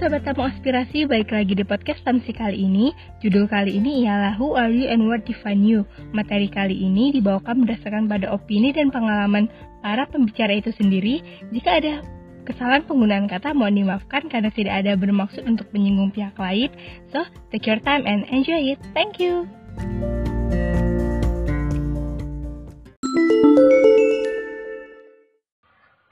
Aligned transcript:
Sobat 0.00 0.24
Tamu 0.24 0.48
Aspirasi, 0.48 1.04
balik 1.04 1.28
lagi 1.28 1.52
di 1.52 1.60
podcast 1.60 2.00
Tamsi 2.08 2.32
kali 2.32 2.64
ini. 2.64 2.88
Judul 3.20 3.44
kali 3.44 3.76
ini 3.76 4.08
ialah 4.08 4.32
Who 4.40 4.56
Are 4.56 4.72
You 4.72 4.88
and 4.88 5.04
What 5.04 5.28
Define 5.28 5.60
You. 5.60 5.84
Materi 6.16 6.48
kali 6.48 6.72
ini 6.72 7.12
dibawakan 7.12 7.68
berdasarkan 7.68 8.08
pada 8.08 8.32
opini 8.32 8.72
dan 8.72 8.88
pengalaman 8.88 9.52
para 9.84 10.08
pembicara 10.08 10.56
itu 10.56 10.72
sendiri. 10.72 11.20
Jika 11.52 11.84
ada 11.84 12.00
kesalahan 12.48 12.88
penggunaan 12.88 13.28
kata, 13.28 13.52
mohon 13.52 13.76
dimaafkan 13.76 14.24
karena 14.32 14.48
tidak 14.48 14.80
ada 14.80 14.96
bermaksud 14.96 15.44
untuk 15.44 15.68
menyinggung 15.76 16.16
pihak 16.16 16.32
lain. 16.40 16.72
So, 17.12 17.20
take 17.52 17.68
your 17.68 17.84
time 17.84 18.08
and 18.08 18.24
enjoy 18.32 18.72
it. 18.72 18.80
Thank 18.96 19.20
you. 19.20 19.44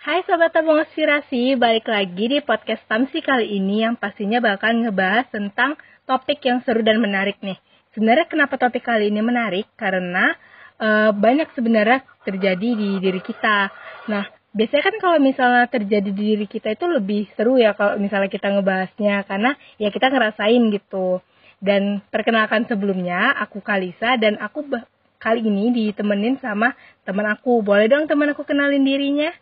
Hai 0.08 0.24
Sobat 0.24 0.56
Tabung 0.56 0.80
Aspirasi, 0.80 1.52
balik 1.60 1.84
lagi 1.84 2.32
di 2.32 2.40
podcast 2.40 2.80
Tamsi 2.88 3.20
kali 3.20 3.60
ini 3.60 3.84
yang 3.84 3.92
pastinya 3.92 4.40
bakal 4.40 4.72
ngebahas 4.72 5.28
tentang 5.28 5.76
topik 6.08 6.40
yang 6.48 6.64
seru 6.64 6.80
dan 6.80 6.96
menarik 6.96 7.36
nih. 7.44 7.60
Sebenarnya 7.92 8.24
kenapa 8.24 8.56
topik 8.56 8.88
kali 8.88 9.12
ini 9.12 9.20
menarik? 9.20 9.68
Karena 9.76 10.32
uh, 10.80 11.12
banyak 11.12 11.52
sebenarnya 11.52 12.08
terjadi 12.24 12.68
di 12.72 12.96
diri 13.04 13.20
kita. 13.20 13.68
Nah, 14.08 14.24
biasanya 14.56 14.84
kan 14.88 14.96
kalau 14.96 15.18
misalnya 15.20 15.68
terjadi 15.68 16.08
di 16.08 16.22
diri 16.32 16.46
kita 16.48 16.72
itu 16.72 16.88
lebih 16.88 17.28
seru 17.36 17.60
ya 17.60 17.76
kalau 17.76 18.00
misalnya 18.00 18.32
kita 18.32 18.48
ngebahasnya 18.48 19.28
karena 19.28 19.60
ya 19.76 19.92
kita 19.92 20.08
ngerasain 20.08 20.72
gitu. 20.72 21.20
Dan 21.60 22.00
perkenalkan 22.08 22.64
sebelumnya, 22.64 23.36
aku 23.44 23.60
Kalisa 23.60 24.16
dan 24.16 24.40
aku 24.40 24.72
kali 25.20 25.44
ini 25.44 25.68
ditemenin 25.68 26.40
sama 26.40 26.72
teman 27.04 27.28
aku. 27.28 27.60
Boleh 27.60 27.92
dong 27.92 28.08
teman 28.08 28.32
aku 28.32 28.48
kenalin 28.48 28.88
dirinya? 28.88 29.36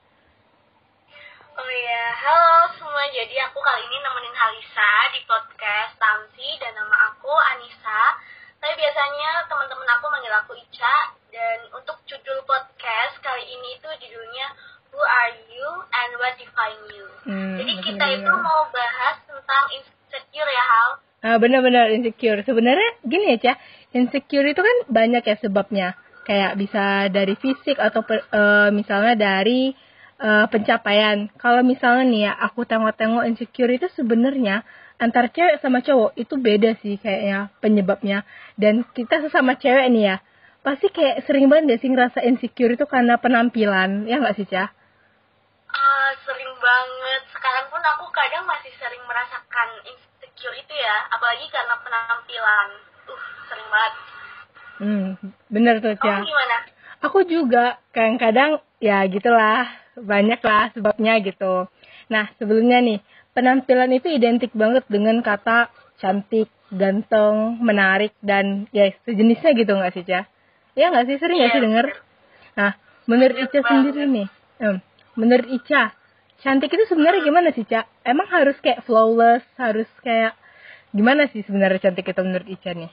Oh 1.57 1.71
iya, 1.73 2.05
halo 2.13 2.69
semua. 2.77 3.05
Jadi 3.09 3.33
aku 3.41 3.59
kali 3.59 3.83
ini 3.89 3.97
nemenin 3.99 4.37
Halisa 4.37 4.93
di 5.13 5.21
podcast 5.25 5.97
Tamsi 5.97 6.49
dan 6.61 6.77
nama 6.77 7.13
aku 7.13 7.33
Anissa. 7.33 8.03
Tapi 8.61 8.77
biasanya 8.77 9.49
teman-teman 9.49 9.89
aku 9.97 10.05
manggil 10.13 10.35
aku 10.37 10.53
Ica 10.53 10.97
dan 11.33 11.59
untuk 11.73 11.97
judul 12.05 12.45
podcast 12.45 13.17
kali 13.25 13.45
ini 13.49 13.81
itu 13.81 13.89
judulnya 13.89 14.47
Who 14.93 15.01
Are 15.01 15.33
You 15.49 15.69
and 15.81 16.11
What 16.21 16.37
Define 16.37 16.83
You. 16.93 17.07
Hmm, 17.25 17.57
Jadi 17.57 17.73
kita 17.81 18.05
bener. 18.05 18.21
itu 18.21 18.33
mau 18.37 18.69
bahas 18.69 19.17
tentang 19.25 19.65
insecure 19.73 20.51
ya 20.53 20.65
Hal. 20.69 20.91
Ah 21.25 21.37
benar-benar 21.41 21.89
insecure. 21.89 22.45
Sebenarnya 22.45 23.01
gini 23.01 23.33
ya 23.33 23.37
Ca, 23.41 23.53
insecure 23.97 24.45
itu 24.45 24.61
kan 24.61 24.77
banyak 24.93 25.25
ya 25.25 25.37
sebabnya. 25.41 25.89
Kayak 26.27 26.59
bisa 26.59 27.07
dari 27.09 27.39
fisik 27.39 27.81
atau 27.81 28.03
uh, 28.05 28.69
misalnya 28.75 29.15
dari 29.15 29.73
uh, 30.21 30.47
pencapaian. 30.49 31.29
Kalau 31.37 31.61
misalnya 31.61 32.05
nih 32.09 32.23
ya, 32.31 32.33
aku 32.37 32.65
tengok-tengok 32.65 33.25
insecure 33.29 33.73
itu 33.73 33.89
sebenarnya 33.93 34.65
antar 34.97 35.29
cewek 35.29 35.61
sama 35.61 35.85
cowok 35.85 36.17
itu 36.17 36.35
beda 36.41 36.73
sih 36.81 36.97
kayaknya 36.97 37.53
penyebabnya. 37.61 38.25
Dan 38.57 38.85
kita 38.97 39.21
sesama 39.25 39.57
cewek 39.61 39.87
nih 39.93 40.15
ya, 40.15 40.17
pasti 40.65 40.89
kayak 40.89 41.25
sering 41.29 41.53
banget 41.53 41.79
sih 41.81 41.93
ngerasa 41.93 42.25
insecure 42.25 42.73
itu 42.73 42.85
karena 42.89 43.21
penampilan, 43.21 44.09
ya 44.09 44.17
nggak 44.21 44.37
sih, 44.41 44.49
Cah? 44.49 44.73
Uh, 45.67 46.11
sering 46.25 46.53
banget. 46.57 47.23
Sekarang 47.29 47.69
pun 47.69 47.83
aku 47.85 48.09
kadang 48.15 48.49
masih 48.49 48.73
sering 48.81 49.03
merasakan 49.05 49.69
insecure 49.85 50.57
itu 50.57 50.75
ya, 50.75 50.97
apalagi 51.13 51.47
karena 51.53 51.75
penampilan. 51.85 52.69
Uh, 53.05 53.23
sering 53.53 53.69
banget. 53.69 53.95
Hmm, 54.77 55.07
bener 55.53 55.75
tuh, 55.81 55.97
Cah. 56.01 56.21
Kamu 56.21 56.29
gimana? 56.29 56.57
Aku 57.05 57.19
juga 57.29 57.77
kadang-kadang 57.93 58.65
ya 58.81 59.05
gitulah 59.05 59.69
banyak 59.97 60.41
lah 60.45 60.71
sebabnya 60.77 61.19
gitu. 61.25 61.67
Nah, 62.13 62.31
sebelumnya 62.37 62.79
nih, 62.85 63.01
penampilan 63.33 63.91
itu 63.97 64.13
identik 64.13 64.53
banget 64.53 64.85
dengan 64.87 65.21
kata 65.25 65.73
cantik, 65.99 66.53
ganteng, 66.71 67.59
menarik, 67.59 68.13
dan 68.21 68.69
ya 68.71 68.93
sejenisnya 69.09 69.57
gitu 69.57 69.73
nggak 69.73 69.93
sih, 69.97 70.05
Cah? 70.05 70.25
Ya 70.77 70.93
nggak 70.93 71.07
sih, 71.09 71.17
sering 71.17 71.41
nggak 71.41 71.53
sih 71.53 71.61
iya. 71.61 71.67
denger? 71.67 71.87
Nah, 72.57 72.73
menurut 73.09 73.37
Ica 73.37 73.61
sendiri 73.65 74.03
nih, 74.05 74.29
hmm, 74.61 74.79
menurut 75.17 75.49
Ica, 75.49 75.93
cantik 76.45 76.73
itu 76.73 76.85
sebenarnya 76.89 77.25
gimana 77.25 77.49
sih, 77.57 77.65
Cak? 77.65 77.85
Emang 78.05 78.29
harus 78.29 78.57
kayak 78.61 78.85
flawless, 78.85 79.45
harus 79.57 79.89
kayak 80.05 80.37
gimana 80.93 81.29
sih 81.33 81.45
sebenarnya 81.45 81.91
cantik 81.91 82.07
itu 82.07 82.23
menurut 82.23 82.49
Ica 82.49 82.77
nih? 82.77 82.93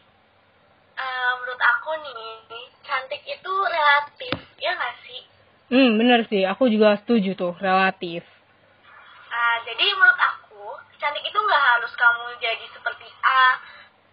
Uh, 0.93 1.31
menurut 1.43 1.61
aku 1.61 1.91
nih, 1.99 2.65
cantik 2.85 3.23
itu 3.27 3.51
relatif, 3.51 4.35
ya 4.61 4.71
nggak 4.75 4.93
sih? 5.02 5.02
Hmm, 5.73 5.97
bener 5.97 6.21
sih. 6.29 6.45
Aku 6.45 6.69
juga 6.69 7.01
setuju 7.01 7.33
tuh, 7.33 7.57
relatif. 7.57 8.21
Uh, 9.33 9.57
jadi 9.65 9.85
menurut 9.97 10.21
aku, 10.21 10.77
cantik 11.01 11.25
itu 11.25 11.33
nggak 11.33 11.63
harus 11.65 11.89
kamu 11.97 12.29
jadi 12.37 12.65
seperti 12.69 13.09
A, 13.25 13.57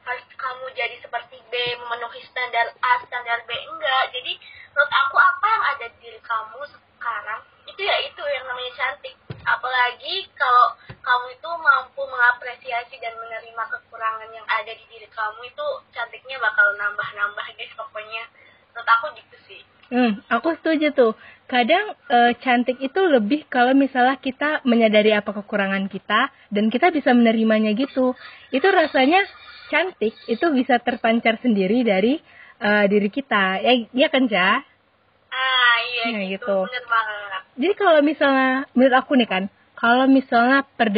harus 0.09 0.25
kamu 0.41 0.65
jadi 0.73 0.97
seperti 1.05 1.37
B, 1.53 1.55
memenuhi 1.85 2.25
standar 2.25 2.73
A, 2.81 3.05
standar 3.05 3.45
B, 3.45 3.53
enggak. 3.53 4.09
Jadi 4.09 4.41
menurut 4.73 4.93
aku 5.05 5.17
apa 5.21 5.47
yang 5.53 5.65
ada 5.77 5.85
di 5.93 5.99
diri 6.01 6.21
kamu 6.25 6.65
sekarang, 6.65 7.45
itu 7.69 7.81
ya 7.85 7.97
itu 8.09 8.23
yang 8.25 8.45
namanya 8.49 8.73
cantik. 8.81 9.13
Apalagi 9.45 10.33
kalau 10.41 10.81
kamu 11.05 11.37
itu 11.37 11.51
mampu 11.61 12.01
mengapresiasi 12.09 12.97
dan 13.05 13.21
menerima 13.21 13.65
kekurangan 13.69 14.33
yang 14.33 14.49
ada 14.49 14.73
di 14.73 14.85
diri 14.89 15.09
kamu, 15.13 15.45
itu 15.45 15.67
cantiknya 15.93 16.41
bakal 16.41 16.73
nambah-nambah 16.81 17.47
deh 17.53 17.71
pokoknya. 17.77 18.25
Menurut 18.73 18.89
aku 18.89 19.07
gitu 19.13 19.37
sih. 19.45 19.61
Hmm, 19.91 20.23
aku 20.31 20.55
setuju 20.57 20.95
tuh. 20.97 21.13
Kadang 21.51 21.99
e, 22.07 22.19
cantik 22.39 22.79
itu 22.79 23.01
lebih 23.11 23.43
kalau 23.51 23.75
misalnya 23.75 24.15
kita 24.23 24.63
menyadari 24.63 25.11
apa 25.11 25.35
kekurangan 25.35 25.91
kita 25.91 26.31
dan 26.55 26.71
kita 26.71 26.95
bisa 26.95 27.11
menerimanya 27.11 27.75
gitu. 27.75 28.15
Itu 28.55 28.71
rasanya 28.71 29.27
cantik 29.67 30.15
itu 30.31 30.47
bisa 30.55 30.79
terpancar 30.79 31.43
sendiri 31.43 31.83
dari 31.83 32.23
e, 32.63 32.71
diri 32.87 33.11
kita. 33.11 33.67
Ya, 33.67 33.73
ya 33.91 34.09
kan, 34.15 34.31
Ja? 34.31 34.63
Ah, 35.31 35.77
iya 35.91 36.05
nah, 36.15 36.23
gitu. 36.23 36.39
gitu. 36.39 36.57
Bener 36.71 36.87
banget. 36.87 37.43
Jadi 37.59 37.75
kalau 37.75 38.01
misalnya 38.07 38.51
menurut 38.79 38.97
aku 38.99 39.13
nih 39.19 39.29
kan, 39.31 39.43
kalau 39.75 40.07
misalnya 40.07 40.63
per 40.79 40.91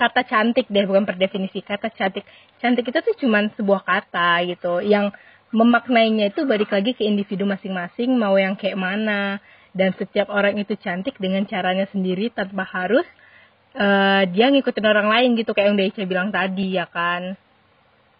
kata 0.00 0.24
cantik 0.24 0.72
deh 0.72 0.84
bukan 0.88 1.04
per 1.04 1.20
definisi 1.20 1.60
kata 1.60 1.92
cantik. 1.92 2.24
Cantik 2.64 2.88
itu 2.88 2.98
tuh 3.04 3.16
cuman 3.20 3.52
sebuah 3.60 3.84
kata 3.84 4.40
gitu 4.48 4.80
yang 4.80 5.12
memaknainya 5.50 6.30
itu 6.30 6.46
balik 6.46 6.70
lagi 6.70 6.94
ke 6.94 7.02
individu 7.06 7.46
masing-masing 7.46 8.14
mau 8.14 8.34
yang 8.38 8.54
kayak 8.54 8.78
mana. 8.78 9.38
Dan 9.70 9.94
setiap 9.94 10.34
orang 10.34 10.58
itu 10.58 10.74
cantik 10.82 11.14
dengan 11.22 11.46
caranya 11.46 11.86
sendiri 11.94 12.34
tanpa 12.34 12.66
harus 12.66 13.06
uh, 13.78 14.26
dia 14.26 14.50
ngikutin 14.50 14.86
orang 14.86 15.06
lain 15.06 15.38
gitu 15.38 15.54
kayak 15.54 15.70
yang 15.70 15.78
Deica 15.78 16.02
bilang 16.06 16.28
tadi 16.34 16.74
ya 16.74 16.90
kan? 16.90 17.38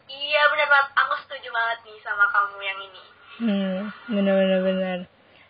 Iya 0.07 0.43
benar 0.55 0.69
banget. 0.71 0.89
Aku 0.95 1.15
setuju 1.27 1.49
banget 1.51 1.79
nih 1.87 1.99
sama 2.07 2.25
kamu 2.31 2.59
yang 2.63 2.79
ini. 2.79 3.03
Hmm 3.41 3.79
benar 4.11 4.35
benar 4.37 4.61
benar 4.61 4.99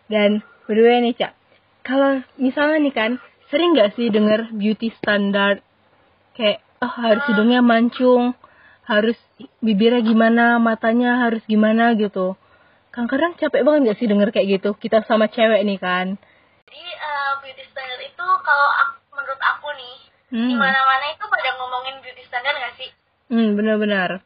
dan 0.07 0.29
berdua 0.65 1.01
nih 1.01 1.15
cak. 1.17 1.33
Kalau 1.81 2.21
misalnya 2.37 2.77
nih 2.81 2.93
kan 2.93 3.11
sering 3.49 3.73
nggak 3.73 3.93
sih 3.97 4.07
denger 4.09 4.53
beauty 4.53 4.93
standard? 5.01 5.61
Kayak 6.37 6.63
oh 6.81 6.93
harus 6.97 7.23
hidungnya 7.29 7.61
mancung 7.61 8.33
harus 8.91 9.15
bibirnya 9.63 10.03
gimana, 10.03 10.59
matanya 10.59 11.23
harus 11.23 11.39
gimana 11.47 11.95
gitu. 11.95 12.35
Kang 12.91 13.07
kadang 13.07 13.39
capek 13.39 13.63
banget 13.63 13.95
gak 13.95 13.99
sih 14.03 14.07
denger 14.11 14.35
kayak 14.35 14.59
gitu? 14.59 14.75
Kita 14.75 15.07
sama 15.07 15.31
cewek 15.31 15.63
nih 15.63 15.79
kan. 15.79 16.19
Jadi 16.67 16.83
uh, 16.99 17.39
beauty 17.39 17.63
standard 17.71 18.03
itu 18.03 18.27
kalau 18.43 18.69
aku, 18.83 19.15
menurut 19.15 19.39
aku 19.39 19.67
nih, 19.79 19.95
hmm. 20.35 20.49
di 20.51 20.55
mana-mana 20.59 21.15
itu 21.15 21.23
pada 21.23 21.49
ngomongin 21.55 22.03
beauty 22.03 22.23
standard 22.27 22.59
gak 22.59 22.75
sih? 22.75 22.91
Hmm, 23.31 23.55
benar-benar. 23.55 24.19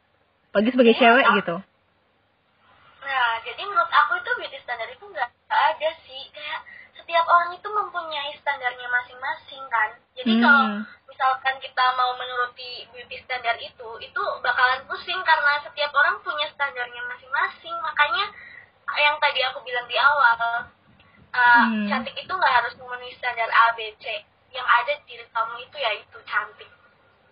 Pagi 0.50 0.74
sebagai 0.74 0.98
jadi, 0.98 1.02
cewek 1.06 1.26
aku, 1.30 1.36
gitu. 1.38 1.56
Nah, 3.06 3.30
jadi 3.46 3.62
menurut 3.70 3.92
aku 3.94 4.12
itu 4.18 4.30
beauty 4.34 4.58
standard 4.66 4.90
itu 4.90 5.04
gak 5.14 5.30
ada 5.46 5.90
sih. 6.02 6.22
Kayak 6.34 6.60
setiap 6.98 7.22
orang 7.30 7.54
itu 7.54 7.68
mempunyai 7.70 8.34
standarnya 8.42 8.88
masing-masing 8.90 9.62
kan. 9.70 9.90
Jadi 10.18 10.32
hmm. 10.34 10.42
kalau 10.42 10.66
misalkan 11.46 11.62
kita 11.62 11.84
mau 11.94 12.10
menuruti 12.18 12.90
beauty 12.90 13.22
standar 13.22 13.54
itu 13.62 13.86
itu 14.02 14.22
bakalan 14.42 14.82
pusing 14.90 15.22
karena 15.22 15.62
setiap 15.62 15.94
orang 15.94 16.18
punya 16.26 16.50
standarnya 16.50 16.98
masing-masing. 17.06 17.70
Makanya 17.86 18.34
yang 18.98 19.14
tadi 19.22 19.46
aku 19.46 19.62
bilang 19.62 19.86
di 19.86 19.94
awal 19.94 20.34
uh, 20.42 20.58
hmm. 21.70 21.86
cantik 21.86 22.18
itu 22.18 22.32
nggak 22.34 22.50
harus 22.50 22.74
memenuhi 22.82 23.14
standar 23.14 23.46
A 23.46 23.78
B 23.78 23.94
C. 24.02 24.26
Yang 24.50 24.66
ada 24.66 24.92
di 24.98 25.04
diri 25.06 25.24
kamu 25.30 25.54
itu 25.62 25.76
ya 25.78 25.90
itu 25.94 26.18
cantik. 26.26 26.70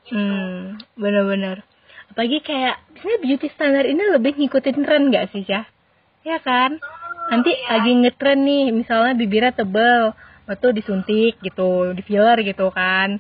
Gitu. 0.07 0.15
hmm, 0.15 0.79
benar-benar. 0.95 1.67
Apalagi 2.15 2.39
kayak 2.47 2.87
biasanya 2.95 3.19
beauty 3.19 3.49
standar 3.51 3.83
ini 3.83 4.03
lebih 4.15 4.39
ngikutin 4.39 4.79
tren 4.87 5.11
gak 5.11 5.35
sih 5.35 5.43
ya 5.43 5.67
ya 6.23 6.39
kan? 6.39 6.79
Hmm, 6.79 7.35
nanti 7.35 7.51
ya. 7.51 7.67
lagi 7.67 7.99
ngetren 7.99 8.47
nih 8.47 8.71
misalnya 8.71 9.19
bibirnya 9.19 9.59
tebel 9.59 10.15
atau 10.45 10.69
disuntik 10.77 11.41
gitu 11.41 11.97
di 11.97 12.05
filler 12.05 12.37
gitu 12.45 12.69
kan 12.69 13.17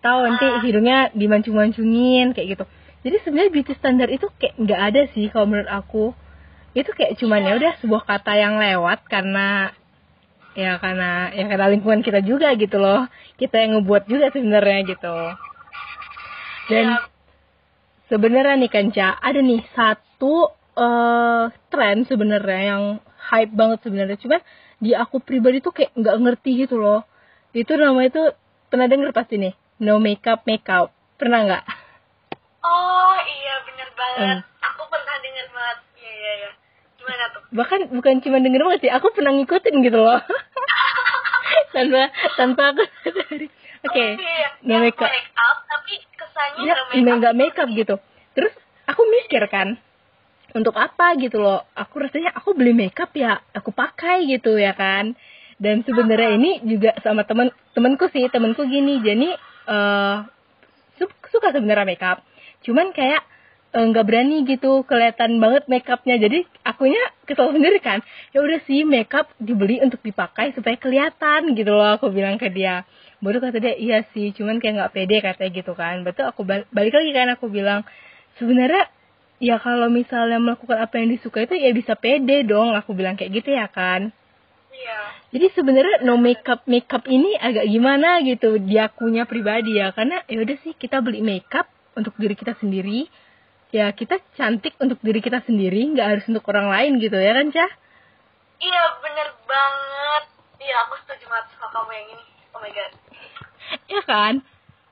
atau 0.00 0.26
nanti 0.26 0.46
ah. 0.46 0.62
hidungnya 0.62 0.98
dimancung-mancungin 1.16 2.32
kayak 2.36 2.58
gitu 2.58 2.64
jadi 3.06 3.16
sebenarnya 3.22 3.52
beauty 3.54 3.72
standar 3.78 4.08
itu 4.10 4.26
kayak 4.38 4.54
nggak 4.58 4.80
ada 4.92 5.02
sih 5.14 5.26
kalau 5.30 5.46
menurut 5.50 5.70
aku 5.70 6.04
itu 6.76 6.90
kayak 6.92 7.16
cuman 7.16 7.40
ya 7.42 7.52
udah 7.56 7.72
sebuah 7.80 8.02
kata 8.04 8.32
yang 8.36 8.60
lewat 8.60 9.02
karena 9.08 9.72
ya 10.56 10.76
karena 10.80 11.32
ya 11.32 11.44
karena 11.48 11.66
lingkungan 11.72 12.00
kita 12.00 12.20
juga 12.24 12.52
gitu 12.56 12.76
loh 12.80 13.08
kita 13.36 13.60
yang 13.60 13.80
ngebuat 13.80 14.08
juga 14.08 14.32
sebenarnya 14.32 14.80
gitu 14.88 15.16
Dan 16.66 16.86
Iya. 16.90 16.98
sebenarnya 18.10 18.58
nih 18.58 18.70
kan 18.70 18.86
Ca, 18.90 19.08
ada 19.22 19.38
nih 19.38 19.62
satu 19.70 20.50
eh 20.76 21.44
tren 21.70 22.04
sebenarnya 22.04 22.62
yang 22.74 22.84
hype 23.30 23.54
banget 23.54 23.86
sebenarnya. 23.86 24.18
Cuman 24.18 24.40
di 24.82 24.92
aku 24.92 25.22
pribadi 25.22 25.62
tuh 25.62 25.72
kayak 25.72 25.94
nggak 25.94 26.16
ngerti 26.20 26.66
gitu 26.66 26.76
loh. 26.76 27.06
Itu 27.54 27.78
namanya 27.78 28.10
tuh 28.12 28.26
pernah 28.68 28.90
denger 28.90 29.14
pasti 29.14 29.38
nih, 29.40 29.54
no 29.78 29.98
makeup 29.98 30.44
makeup. 30.44 30.90
Pernah 31.16 31.40
nggak? 31.42 31.64
Oh 32.60 33.16
iya 33.16 33.54
bener 33.62 33.88
banget. 33.92 34.18
Hmm. 34.18 34.40
Aku 34.66 34.82
pernah 34.86 35.14
dengar 35.18 35.46
banget. 35.48 35.78
Iya 35.96 36.12
iya 36.12 36.32
iya. 36.36 36.50
Gimana 36.96 37.24
tuh? 37.30 37.40
Bahkan 37.50 37.80
bukan 37.92 38.14
cuma 38.20 38.38
denger 38.38 38.60
banget 38.60 38.80
sih, 38.82 38.92
aku 38.92 39.06
pernah 39.10 39.32
ngikutin 39.32 39.74
gitu 39.80 39.98
loh. 39.98 40.20
tanpa 41.74 42.02
tanpa 42.34 42.62
aku 42.72 42.82
sadari. 43.02 43.48
Oke, 43.82 44.02
Oh, 44.08 44.18
iya. 44.18 44.48
no 44.60 44.70
Yang 44.72 44.82
makeup. 44.90 45.08
make 45.08 45.30
up 45.36 45.58
tapi 45.64 45.92
kesannya 46.12 46.60
ya 46.60 46.74
nggak 46.74 46.86
make 46.90 47.06
up. 47.06 47.16
nggak 47.16 47.34
makeup 47.36 47.68
gitu 47.70 47.94
terus 48.34 48.54
aku 48.84 49.02
mikir 49.06 49.42
kan 49.46 49.68
untuk 50.52 50.74
apa 50.74 51.14
gitu 51.16 51.38
loh 51.38 51.62
aku 51.70 52.00
rasanya 52.00 52.34
aku 52.34 52.52
beli 52.52 52.74
makeup 52.74 53.14
ya 53.14 53.38
aku 53.52 53.70
pakai 53.70 54.26
gitu 54.26 54.56
ya 54.56 54.72
kan 54.72 55.14
dan 55.56 55.80
sebenarnya 55.80 56.34
ini 56.34 56.50
juga 56.66 56.98
sama 56.98 57.22
temen 57.22 57.48
temenku 57.72 58.10
sih 58.10 58.26
temenku 58.26 58.64
gini 58.64 58.98
jadi 58.98 59.38
su- 60.98 61.20
suka 61.32 61.50
sebenarnya 61.52 61.86
makeup. 61.86 62.18
Cuman 62.64 62.90
kayak 62.96 63.22
eh, 63.76 63.84
nggak 63.84 64.04
berani 64.08 64.46
gitu 64.48 64.82
kelihatan 64.88 65.36
banget 65.42 65.68
makeupnya. 65.68 66.16
Jadi 66.16 66.46
akunya 66.64 67.02
kesel 67.28 67.52
sendiri 67.52 67.78
kan. 67.82 68.00
Ya 68.32 68.40
udah 68.42 68.60
sih 68.64 68.86
makeup 68.86 69.28
dibeli 69.42 69.82
untuk 69.82 70.00
dipakai 70.00 70.54
supaya 70.56 70.76
kelihatan 70.78 71.52
gitu 71.58 71.70
loh 71.74 71.98
aku 71.98 72.08
bilang 72.10 72.38
ke 72.40 72.48
dia. 72.48 72.86
Baru 73.20 73.40
kata 73.40 73.58
dia 73.58 73.74
iya 73.76 74.04
sih 74.12 74.32
cuman 74.36 74.60
kayak 74.60 74.74
nggak 74.78 74.92
pede 74.94 75.16
katanya 75.24 75.50
gitu 75.52 75.72
kan. 75.76 76.02
Betul 76.06 76.30
aku 76.30 76.42
bal- 76.46 76.68
balik 76.72 76.94
lagi 76.96 77.10
kan 77.12 77.28
aku 77.34 77.46
bilang 77.50 77.82
sebenarnya 78.38 78.88
ya 79.40 79.60
kalau 79.60 79.92
misalnya 79.92 80.40
melakukan 80.40 80.80
apa 80.80 80.96
yang 80.96 81.12
disuka 81.12 81.44
itu 81.44 81.56
ya 81.60 81.70
bisa 81.76 81.92
pede 81.96 82.44
dong 82.48 82.72
aku 82.72 82.96
bilang 82.96 83.20
kayak 83.20 83.36
gitu 83.42 83.52
ya 83.52 83.68
kan 83.68 84.12
Iya. 84.76 85.00
jadi 85.32 85.46
sebenarnya 85.56 85.96
no 86.04 86.20
makeup 86.20 86.60
makeup 86.68 87.08
ini 87.08 87.32
agak 87.40 87.64
gimana 87.64 88.20
gitu 88.20 88.60
dia 88.60 88.92
akunya 88.92 89.24
pribadi 89.24 89.80
ya 89.80 89.90
karena 89.96 90.20
ya 90.28 90.44
udah 90.44 90.56
sih 90.60 90.76
kita 90.76 91.00
beli 91.00 91.24
makeup 91.24 91.64
untuk 91.96 92.12
diri 92.20 92.36
kita 92.36 92.52
sendiri 92.60 93.08
ya 93.72 93.88
kita 93.96 94.20
cantik 94.36 94.76
untuk 94.76 95.00
diri 95.00 95.24
kita 95.24 95.40
sendiri 95.48 95.96
nggak 95.96 96.06
harus 96.06 96.24
untuk 96.28 96.44
orang 96.52 96.68
lain 96.68 97.00
gitu 97.00 97.16
ya 97.16 97.32
kan 97.34 97.48
cah 97.50 97.72
Iya 98.56 98.84
bener 99.04 99.28
banget. 99.44 100.24
Iya 100.64 100.76
aku 100.88 100.96
setuju 101.04 101.28
banget 101.28 101.46
sama 101.52 101.68
kamu 101.76 101.90
yang 101.92 102.08
ini. 102.16 102.24
Oh 102.56 102.60
my 102.64 102.72
god. 102.72 102.92
ya 103.92 104.00
kan 104.08 104.34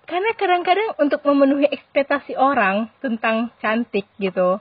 karena 0.05 0.31
kadang-kadang 0.37 0.91
untuk 1.01 1.25
memenuhi 1.25 1.65
ekspektasi 1.73 2.37
orang 2.37 2.93
tentang 3.01 3.49
cantik 3.65 4.05
gitu 4.21 4.61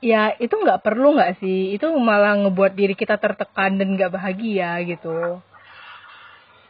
ya 0.00 0.34
itu 0.36 0.52
nggak 0.52 0.80
perlu 0.80 1.14
nggak 1.14 1.38
sih 1.38 1.72
itu 1.72 1.86
malah 1.94 2.34
ngebuat 2.36 2.72
diri 2.72 2.92
kita 2.92 3.16
tertekan 3.16 3.74
dan 3.74 3.88
nggak 3.92 4.10
bahagia 4.10 4.78
gitu 4.82 5.38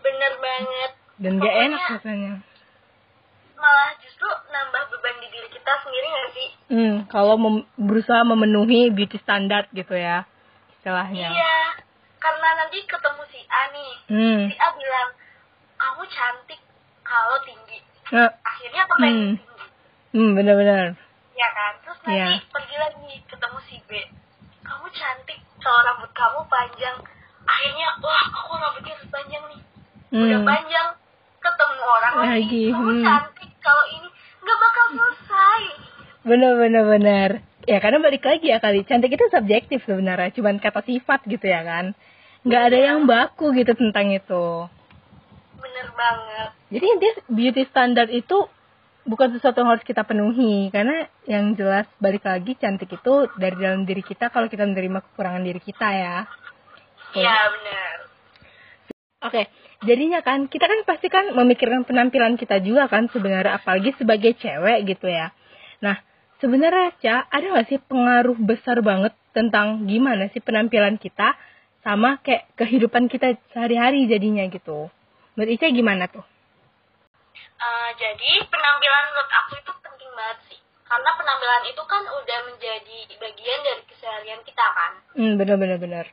Bener 0.01 0.33
banget. 0.37 0.91
dan 1.17 1.33
gak 1.35 1.47
Pokoknya 1.47 1.67
enak 1.71 1.83
rasanya 1.95 2.35
Malah 3.55 3.91
justru 3.99 4.27
nambah 4.47 4.83
beban 4.91 5.17
di 5.17 5.29
diri 5.31 5.49
kita 5.49 5.73
sendiri 5.79 6.07
gak 6.07 6.31
sih? 6.31 6.49
hmm 6.69 6.97
kalau 7.07 7.35
mem- 7.35 7.67
berusaha 7.77 8.21
memenuhi 8.23 8.91
beauty 8.91 9.17
standard 9.19 9.71
gitu 9.71 9.95
ya 9.95 10.29
istilahnya 10.75 11.31
Iya. 11.31 11.57
Karena 12.17 12.49
nanti 12.57 12.81
ketemu 12.83 13.23
si 13.27 13.41
A 13.45 13.63
nih. 13.69 13.93
hmm 14.07 14.41
Si 14.47 14.55
A 14.55 14.69
bilang, 14.73 15.11
kamu 15.77 16.03
cantik 16.07 16.61
kalau 17.03 17.37
tinggi. 17.43 17.79
nah, 18.11 18.33
Akhirnya 18.43 18.81
apa 18.83 18.95
Hmm. 18.95 19.05
tinggi? 19.05 19.35
hmm 20.13 20.31
benar-benar 20.33 20.87
Ya 21.35 21.49
kan? 21.51 21.73
Terus 21.83 21.99
nanti 22.01 22.15
Iya. 22.15 22.31
pergi 22.49 22.77
lagi 22.79 23.13
ketemu 23.27 23.59
si 23.67 23.77
B. 23.85 23.91
Kamu 24.61 24.87
cantik 24.91 25.39
kalau 25.59 25.81
rambut 25.83 26.11
kamu 26.11 26.41
panjang. 26.47 26.97
Akhirnya, 27.45 27.89
wah 27.99 28.25
aku 28.31 28.55
rambutnya 28.55 28.93
harus 28.95 29.09
panjang 29.11 29.45
nih. 29.51 29.61
Udah 30.11 30.41
hmm 30.41 30.47
panjang, 30.47 30.89
ketemu 31.39 31.83
orang 31.85 32.13
lagi. 32.15 32.31
Lagi, 32.31 32.65
Kamu 32.71 32.89
hmm. 32.89 33.05
cantik 33.05 33.51
kalau 33.59 33.85
ini. 33.91 34.09
Nggak 34.41 34.59
bakal 34.59 34.85
selesai. 34.93 35.63
benar-benar 36.23 36.85
benar 36.89 37.31
ya 37.65 37.77
karena 37.81 38.01
balik 38.01 38.25
lagi 38.25 38.49
ya 38.49 38.57
kali 38.57 38.81
cantik 38.85 39.13
itu 39.13 39.29
subjektif 39.29 39.85
sebenarnya 39.85 40.33
cuman 40.33 40.57
kata 40.57 40.81
sifat 40.81 41.21
gitu 41.29 41.45
ya 41.45 41.61
kan 41.61 41.93
nggak 42.41 42.63
ada 42.73 42.79
yang 42.81 43.05
baku 43.05 43.53
gitu 43.53 43.77
tentang 43.77 44.09
itu 44.09 44.65
Bener 45.55 45.89
banget. 45.93 46.49
jadi 46.73 46.87
dia 46.97 47.13
beauty 47.29 47.63
standard 47.69 48.09
itu 48.09 48.49
bukan 49.05 49.37
sesuatu 49.37 49.61
yang 49.61 49.71
harus 49.77 49.85
kita 49.85 50.03
penuhi 50.05 50.73
karena 50.73 51.09
yang 51.29 51.53
jelas 51.55 51.85
balik 52.01 52.25
lagi 52.25 52.57
cantik 52.57 52.89
itu 52.89 53.15
dari 53.37 53.57
dalam 53.57 53.85
diri 53.85 54.01
kita 54.01 54.33
kalau 54.33 54.49
kita 54.49 54.65
menerima 54.65 55.05
kekurangan 55.05 55.45
diri 55.45 55.61
kita 55.61 55.89
ya 55.93 56.17
Iya 57.15 57.37
bener. 57.55 57.97
Oke, 59.25 59.43
jadinya 59.87 60.21
kan 60.21 60.51
kita 60.51 60.67
kan 60.67 60.83
pasti 60.85 61.07
kan 61.09 61.33
memikirkan 61.33 61.87
penampilan 61.87 62.35
kita 62.35 62.61
juga 62.61 62.91
kan 62.91 63.07
sebenarnya 63.09 63.57
apalagi 63.57 63.95
sebagai 63.97 64.35
cewek 64.37 64.85
gitu 64.85 65.09
ya. 65.09 65.31
Nah, 65.81 65.97
sebenarnya 66.43 66.93
Ca, 67.01 67.17
ada 67.31 67.47
nggak 67.55 67.67
sih 67.71 67.81
pengaruh 67.81 68.37
besar 68.37 68.83
banget 68.83 69.15
tentang 69.33 69.87
gimana 69.87 70.29
sih 70.35 70.43
penampilan 70.43 70.99
kita 70.99 71.39
sama 71.87 72.19
kayak 72.21 72.51
kehidupan 72.59 73.07
kita 73.09 73.39
sehari-hari 73.55 74.11
jadinya 74.11 74.45
gitu. 74.51 74.91
Menurut 75.39 75.55
Ica 75.55 75.71
gimana 75.71 76.11
tuh? 76.11 76.27
Eh, 77.55 77.91
jadi 77.97 78.31
penampilan 78.45 79.05
menurut 79.09 79.31
aku 79.33 79.53
itu 79.57 79.73
penting 79.81 80.11
banget 80.13 80.39
sih. 80.51 80.59
Karena 80.85 81.11
penampilan 81.17 81.65
itu 81.65 81.83
kan 81.85 82.03
udah 82.05 82.39
menjadi 82.45 82.99
bagian 83.17 83.61
dari 83.65 83.83
keseharian 83.89 84.41
kita 84.45 84.67
kan. 84.69 84.93
Hmm, 85.17 85.35
bener-bener 85.41 85.79
bener. 85.81 86.07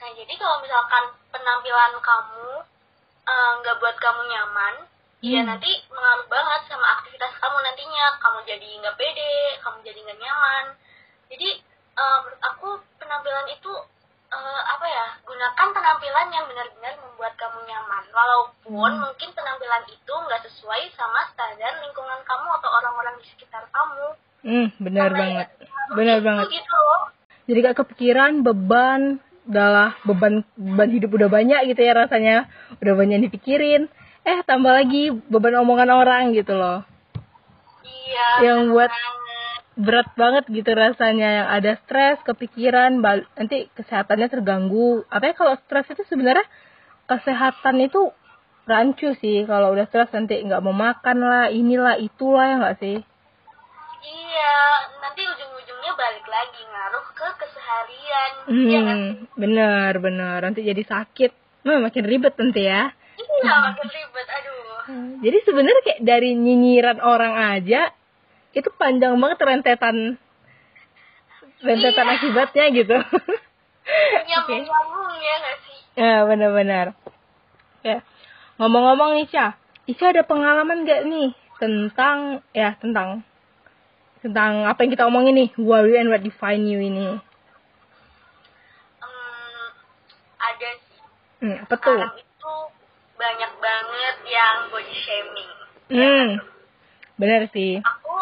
Nah 0.00 0.10
jadi 0.12 0.32
kalau 0.34 0.60
misalkan 0.60 1.04
penampilan 1.30 1.92
kamu 2.00 2.48
eh, 3.24 3.50
nggak 3.62 3.76
buat 3.80 3.96
kamu 3.96 4.22
nyaman, 4.28 4.74
ya 5.24 5.40
Hmm. 5.40 5.48
nanti 5.48 5.70
mengaruh 5.88 6.26
banget 6.28 6.60
sama 6.68 6.86
aktivitas 6.98 7.32
kamu 7.38 7.56
nantinya. 7.60 8.06
Kamu 8.20 8.38
jadi 8.44 8.68
nggak 8.84 8.96
pede, 8.98 9.34
kamu 9.64 9.78
jadi 9.80 9.98
nggak 10.04 10.20
nyaman. 10.20 10.64
Jadi 11.30 11.48
eh, 11.94 12.16
menurut 12.20 12.42
aku 12.42 12.68
penampilan 12.98 13.46
itu 13.48 13.72
eh, 14.34 14.62
apa 14.66 14.86
ya? 14.90 15.06
Gunakan 15.22 15.68
penampilan 15.70 16.26
yang 16.34 16.44
benar-benar 16.50 16.94
membuat 16.98 17.32
kamu 17.38 17.62
nyaman. 17.64 18.04
Walaupun 18.10 18.90
Hmm. 18.92 19.00
mungkin 19.00 19.30
penampilan 19.74 19.90
itu 19.90 20.14
nggak 20.14 20.42
sesuai 20.46 20.82
sama 20.94 21.20
standar 21.34 21.82
lingkungan 21.82 22.20
kamu 22.22 22.48
atau 22.54 22.70
orang-orang 22.70 23.14
di 23.18 23.26
sekitar 23.26 23.66
kamu. 23.68 24.06
Hmm, 24.44 24.68
Karena 24.78 25.18
banget. 25.18 25.48
ya, 25.50 25.66
itu 25.90 26.22
banget. 26.22 26.46
Gitu 26.52 26.76
loh. 26.76 27.02
Jadi 27.44 27.58
gak 27.60 27.78
kepikiran 27.82 28.32
beban 28.40 29.00
udahlah 29.44 29.92
beban 30.00 30.40
beban 30.56 30.88
hidup 30.88 31.10
udah 31.12 31.28
banyak 31.28 31.60
gitu 31.68 31.80
ya 31.82 31.92
rasanya 31.92 32.48
udah 32.80 32.94
banyak 32.96 33.20
yang 33.20 33.26
dipikirin 33.28 33.82
eh 34.24 34.40
tambah 34.40 34.72
lagi 34.72 35.12
beban 35.28 35.60
omongan 35.60 35.92
orang 35.92 36.32
gitu 36.32 36.56
loh 36.56 36.80
Iya. 37.84 38.28
Yang 38.40 38.60
buat- 38.72 38.88
banget. 38.88 39.12
berat 39.74 40.08
banget 40.16 40.44
gitu 40.48 40.70
rasanya 40.70 41.28
yang 41.34 41.48
ada 41.50 41.76
stres 41.76 42.16
kepikiran 42.24 43.04
nanti 43.34 43.68
kesehatannya 43.74 44.30
terganggu 44.30 45.04
apa 45.10 45.28
ya 45.28 45.34
kalau 45.34 45.58
stres 45.60 45.90
itu 45.90 46.06
sebenarnya 46.08 46.46
kesehatan 47.04 47.84
itu 47.84 48.08
rancu 48.64 49.12
sih 49.14 49.44
kalau 49.44 49.70
udah 49.70 49.84
stres 49.84 50.08
nanti 50.10 50.40
nggak 50.40 50.60
mau 50.60 50.72
makan 50.72 51.18
lah 51.20 51.44
inilah 51.48 51.96
itulah 51.98 52.44
ya 52.44 52.56
nggak 52.58 52.78
sih 52.78 52.98
Iya, 54.04 54.56
nanti 55.00 55.24
ujung-ujungnya 55.24 55.92
balik 55.94 56.26
lagi 56.26 56.60
ngaruh 56.60 57.06
ke 57.10 57.28
keseharian. 57.38 58.30
Iya 58.46 58.78
nggak 58.78 58.98
sih? 58.98 59.12
hmm 59.16 59.32
bener 59.34 59.92
bener 59.98 60.38
nanti 60.40 60.60
jadi 60.60 60.82
sakit 60.82 61.32
Wah, 61.64 61.80
makin 61.80 62.04
ribet 62.04 62.36
nanti 62.36 62.62
ya 62.62 62.92
Iya, 63.16 63.52
makin 63.64 63.88
ribet. 63.88 64.26
Aduh. 64.28 65.16
jadi 65.20 65.38
sebenarnya 65.40 65.82
kayak 65.82 66.00
dari 66.02 66.30
nyinyiran 66.34 67.00
orang 67.00 67.32
aja 67.56 67.88
itu 68.52 68.68
panjang 68.74 69.16
banget 69.16 69.38
rentetan 69.40 69.96
rentetan 71.60 72.04
Iya. 72.04 72.14
akibatnya 72.14 72.64
gitu 72.74 72.96
Nyambung-nyambung 74.28 75.12
ya 75.16 75.34
nggak 75.38 75.56
sih? 75.60 75.78
Ya 75.94 76.14
benar-benar. 76.24 76.86
Ya 77.80 77.98
ngomong-ngomong 78.58 79.18
nih 79.18 79.26
Ica, 79.26 79.46
Ica 79.90 80.06
ada 80.14 80.22
pengalaman 80.22 80.86
gak 80.86 81.04
nih 81.06 81.34
tentang 81.58 82.42
ya 82.54 82.74
tentang 82.78 83.22
tentang 84.24 84.64
apa 84.64 84.80
yang 84.80 84.92
kita 84.96 85.04
omongin 85.04 85.36
nih, 85.36 85.48
who 85.60 85.68
are 85.76 85.84
you 85.84 86.00
and 86.00 86.08
what 86.08 86.24
define 86.24 86.64
you 86.64 86.80
ini? 86.80 87.20
Hmm, 89.04 89.66
ada 90.40 90.70
sih. 90.80 91.00
Hmm, 91.44 91.56
apa 91.60 91.74
tuh? 91.76 91.92
Sekarang 91.92 92.16
itu 92.16 92.54
banyak 93.20 93.52
banget 93.60 94.16
yang 94.24 94.56
body 94.72 94.96
shaming. 94.96 95.50
Hmm, 95.92 96.26
benar 97.20 97.44
sih. 97.52 97.84
Aku 97.84 98.16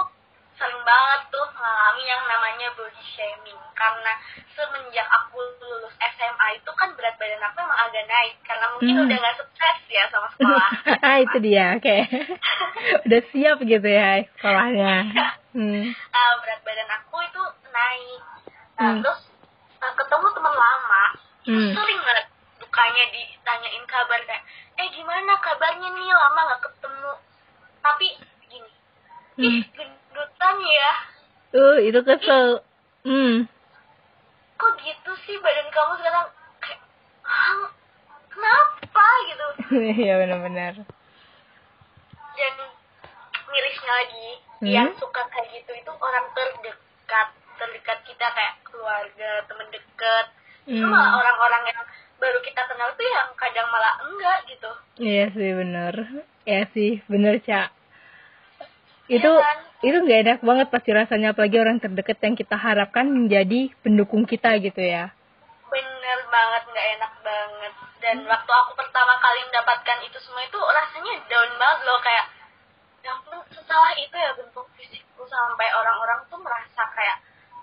sering 0.58 0.82
banget 0.82 1.20
tuh 1.30 1.46
mengalami 1.54 2.02
yang 2.02 2.22
namanya 2.26 2.68
body 2.74 3.04
shaming 3.14 3.61
karena 3.82 4.12
semenjak 4.54 5.08
aku 5.10 5.42
lulus 5.58 5.90
SMA 5.98 6.46
itu 6.54 6.70
kan 6.72 6.94
berat 6.94 7.18
badan 7.18 7.42
aku 7.42 7.58
emang 7.58 7.80
agak 7.82 8.04
naik 8.06 8.36
karena 8.46 8.66
mungkin 8.70 8.94
Hmm. 8.94 9.04
udah 9.10 9.16
nggak 9.18 9.34
stres 9.42 9.80
ya 9.90 10.04
sama 10.06 10.28
sekolah 10.30 10.70
ah 11.02 11.16
itu 11.26 11.36
dia 11.42 11.74
oke 11.74 11.96
udah 13.10 13.20
siap 13.28 13.58
gitu 13.60 13.88
ya 13.88 14.22
sekolahnya 14.30 14.94
hmm. 15.50 15.84
Ah, 16.14 16.32
berat 16.38 16.60
badan 16.62 16.90
aku 16.94 17.16
itu 17.20 17.42
naik 17.68 18.22
nah, 18.78 18.86
Hmm. 18.86 19.00
terus 19.02 19.20
ah, 19.78 19.92
ketemu 19.92 20.26
teman 20.30 20.54
lama 20.54 21.04
Hmm. 21.42 21.70
sering 21.74 22.00
banget 22.00 22.26
dukanya 22.62 23.04
ditanyain 23.10 23.84
kabar 23.84 24.20
kayak 24.22 24.46
eh 24.78 24.88
gimana 24.94 25.34
kabarnya 25.36 25.90
nih 25.90 26.06
lama 26.08 26.40
nggak 26.46 26.62
ketemu 26.62 27.12
tapi 27.82 28.08
gini 28.46 28.70
ih 29.42 29.58
Hmm. 29.58 29.62
gendutan 29.74 30.56
ya 30.62 30.92
uh 31.52 31.76
itu 31.82 31.98
kesel 32.00 32.62
hmm 33.02 33.50
kok 34.62 34.74
gitu 34.78 35.12
sih? 35.20 35.36
Badan 35.36 35.68
kamu 35.68 35.92
sekarang 35.96 36.26
kayak 36.58 36.80
"Hah, 37.22 37.66
kenapa? 38.28 39.06
gitu. 39.26 39.46
Iya 39.98 40.14
benar-benar. 40.18 40.74
Dan 42.32 42.54
mirisnya 43.46 43.92
lagi 43.92 44.28
Hmm? 44.62 44.70
yang 44.70 44.90
suka 44.94 45.26
kayak 45.26 45.50
gitu 45.52 45.74
itu 45.74 45.92
orang 45.92 46.22
terdekat 46.32 47.28
terdekat 47.58 47.98
kita 48.04 48.26
kayak 48.28 48.54
keluarga 48.62 49.30
temen 49.44 49.68
deket. 49.68 50.26
Itu 50.64 50.78
Hmm. 50.78 50.86
malah 50.88 51.18
orang-orang 51.18 51.62
yang 51.66 51.82
baru 52.16 52.38
kita 52.40 52.62
kenal 52.64 52.94
tuh 52.94 53.02
yang 53.04 53.34
kadang 53.34 53.66
malah 53.68 53.98
enggak 54.00 54.38
gitu. 54.46 54.70
Iya 54.96 55.24
sih 55.30 55.50
bener 55.52 55.94
iya 56.44 56.62
sih 56.70 57.02
bener 57.04 57.42
cak 57.42 57.74
itu 59.12 59.28
Iya 59.28 59.44
kan? 59.44 59.58
itu 59.82 59.96
nggak 59.98 60.20
enak 60.24 60.40
banget 60.40 60.66
pasti 60.72 60.90
rasanya 60.90 61.28
apalagi 61.30 61.56
orang 61.58 61.76
terdekat 61.76 62.16
yang 62.18 62.32
kita 62.32 62.56
harapkan 62.56 63.06
menjadi 63.06 63.68
pendukung 63.84 64.24
kita 64.24 64.56
gitu 64.58 64.80
ya 64.80 65.12
bener 65.68 66.18
banget 66.28 66.62
nggak 66.66 66.88
enak 66.96 67.12
banget 67.20 67.72
dan 68.00 68.16
Hmm. 68.18 68.28
waktu 68.28 68.50
aku 68.50 68.72
pertama 68.74 69.14
kali 69.16 69.40
mendapatkan 69.46 69.98
itu 70.02 70.18
semua 70.18 70.42
itu 70.42 70.58
rasanya 70.58 71.12
down 71.28 71.50
banget 71.54 71.78
loh 71.84 71.98
kayak 72.00 72.26
ya 73.02 73.10
ampun 73.12 73.38
sesalah 73.48 73.92
itu 73.94 74.14
ya 74.14 74.30
bentuk 74.32 74.66
fisikku 74.74 75.22
sampai 75.24 75.68
orang-orang 75.72 76.22
tuh 76.26 76.38
merasa 76.38 76.82
kayak 76.92 77.18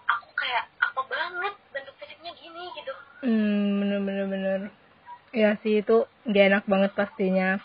aku 0.05 0.29
kayak 0.33 0.63
apa 0.79 1.01
banget 1.05 1.53
bentuk 1.69 1.95
fisiknya 1.97 2.31
gini 2.33 2.69
gitu 2.73 2.93
Hmm, 3.19 3.83
bener 3.83 3.99
bener 3.99 4.25
bener. 4.25 4.59
Ya 5.35 5.59
sih 5.59 5.83
itu 5.83 6.07
gak 6.23 6.45
enak 6.49 6.63
banget 6.65 6.91
pastinya. 6.95 7.59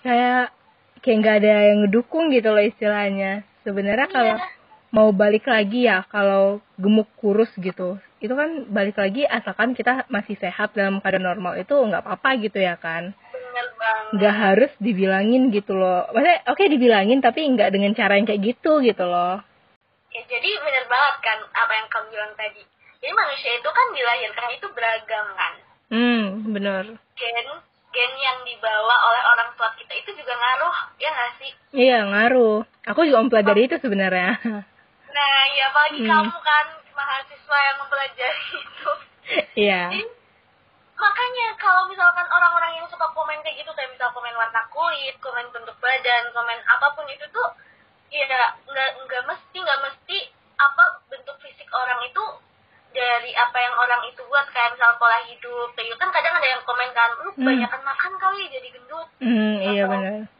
Kayak 0.00 0.56
kayak 1.04 1.16
nggak 1.20 1.36
ada 1.38 1.52
yang 1.68 1.78
ngedukung 1.84 2.32
gitu 2.32 2.48
loh 2.48 2.64
istilahnya. 2.64 3.44
Sebenarnya 3.62 4.08
kalau 4.08 4.34
Iya. 4.34 4.48
mau 4.90 5.08
balik 5.12 5.44
lagi 5.44 5.84
ya 5.84 6.02
kalau 6.08 6.64
gemuk 6.74 7.06
kurus 7.14 7.52
gitu, 7.54 7.98
itu 8.18 8.32
kan 8.32 8.64
balik 8.66 8.96
lagi 8.96 9.28
asalkan 9.28 9.74
kita 9.74 10.08
masih 10.08 10.34
sehat 10.34 10.72
dalam 10.72 10.98
keadaan 10.98 11.28
normal 11.28 11.54
itu 11.54 11.74
nggak 11.74 12.00
apa-apa 12.00 12.40
gitu 12.40 12.56
ya 12.56 12.74
kan. 12.76 13.12
Nggak 14.14 14.34
harus 14.34 14.72
dibilangin 14.78 15.50
gitu 15.50 15.74
loh. 15.74 16.08
Maksudnya 16.08 16.46
oke 16.46 16.64
dibilangin 16.64 17.20
tapi 17.20 17.44
nggak 17.44 17.68
dengan 17.68 17.92
cara 17.92 18.16
yang 18.16 18.24
kayak 18.24 18.42
gitu 18.42 18.80
gitu 18.80 19.04
loh. 19.04 19.44
ya 20.08 20.22
jadi 20.24 20.46
bener 20.62 20.86
banget 20.86 21.16
kan 21.20 21.38
apa 21.52 21.72
yang 21.74 21.88
kamu 21.90 22.06
bilang 22.08 22.32
tadi 22.38 22.62
jadi 23.02 23.10
manusia 23.10 23.50
itu 23.50 23.66
kan 23.66 23.86
dilahirkan 23.90 24.48
itu 24.54 24.66
beragam 24.70 25.26
kan 25.34 25.52
Hmm, 25.90 26.22
bener. 26.54 26.84
gen 27.18 27.48
yang 28.34 28.42
dibawa 28.42 28.94
oleh 29.06 29.22
orang 29.24 29.48
tua 29.54 29.70
kita 29.74 29.94
itu 29.94 30.10
juga 30.12 30.34
ngaruh 30.34 30.76
ya 30.96 31.08
nggak 31.08 31.32
sih 31.38 31.52
Iya 31.70 31.98
ngaruh. 32.04 32.66
Aku 32.84 33.02
juga 33.02 33.18
mempelajari 33.20 33.66
itu 33.66 33.76
sebenarnya. 33.78 34.34
nah 35.14 35.38
ya 35.48 35.70
apalagi 35.70 35.98
Hmm. 36.00 36.10
kamu 36.10 36.36
kan 36.40 36.66
mahasiswa 36.90 37.58
yang 37.60 37.76
mempelajari 37.78 38.44
itu 38.66 38.90
Iya. 39.56 39.80
jadi 39.88 40.02
makanya 40.94 41.46
kalau 41.56 41.86
misalkan 41.86 42.26
orang-orang 42.26 42.78
yang 42.78 42.86
suka 42.86 43.06
komen 43.10 43.38
kayak 43.40 43.58
gitu 43.58 43.70
kayak 43.72 43.90
misal 43.90 44.10
komen 44.10 44.34
warna 44.34 44.62
kulit 44.68 45.14
komen 45.18 45.46
bentuk 45.50 45.74
badan 45.78 46.22
komen 46.30 46.58
apa 46.64 46.86
pun 46.92 47.06
itu 47.06 47.26
tuh 47.28 47.48
ya 48.08 48.26
nggak 48.26 48.50
nggak 49.00 49.22
mesti 49.24 49.56
nggak 49.56 49.80
mesti 49.82 50.18
apa 50.54 50.84
bentuk 51.06 51.34
fisik 51.40 51.66
orang 51.70 51.98
itu 52.04 52.24
dari 52.94 53.30
apa 53.34 53.58
yang 53.58 53.74
orang 53.74 54.02
itu 54.06 54.22
buat 54.24 54.46
kayak 54.48 54.78
misal 54.78 54.94
pola 54.96 55.18
hidup 55.26 55.68
kayak 55.74 55.86
gitu 55.90 55.96
kan 55.98 56.10
kadang 56.10 56.34
ada 56.38 56.46
yang 56.48 56.62
komen 56.62 56.90
kan 56.94 57.10
lu 57.18 57.28
Hmm. 57.28 57.36
kebanyakan 57.36 57.82
makan 57.82 58.12
kali 58.16 58.42
jadi 58.48 58.68
gendut 58.70 59.08
Hmm, 59.18 59.54
iya 59.60 59.82
benar. 59.84 60.30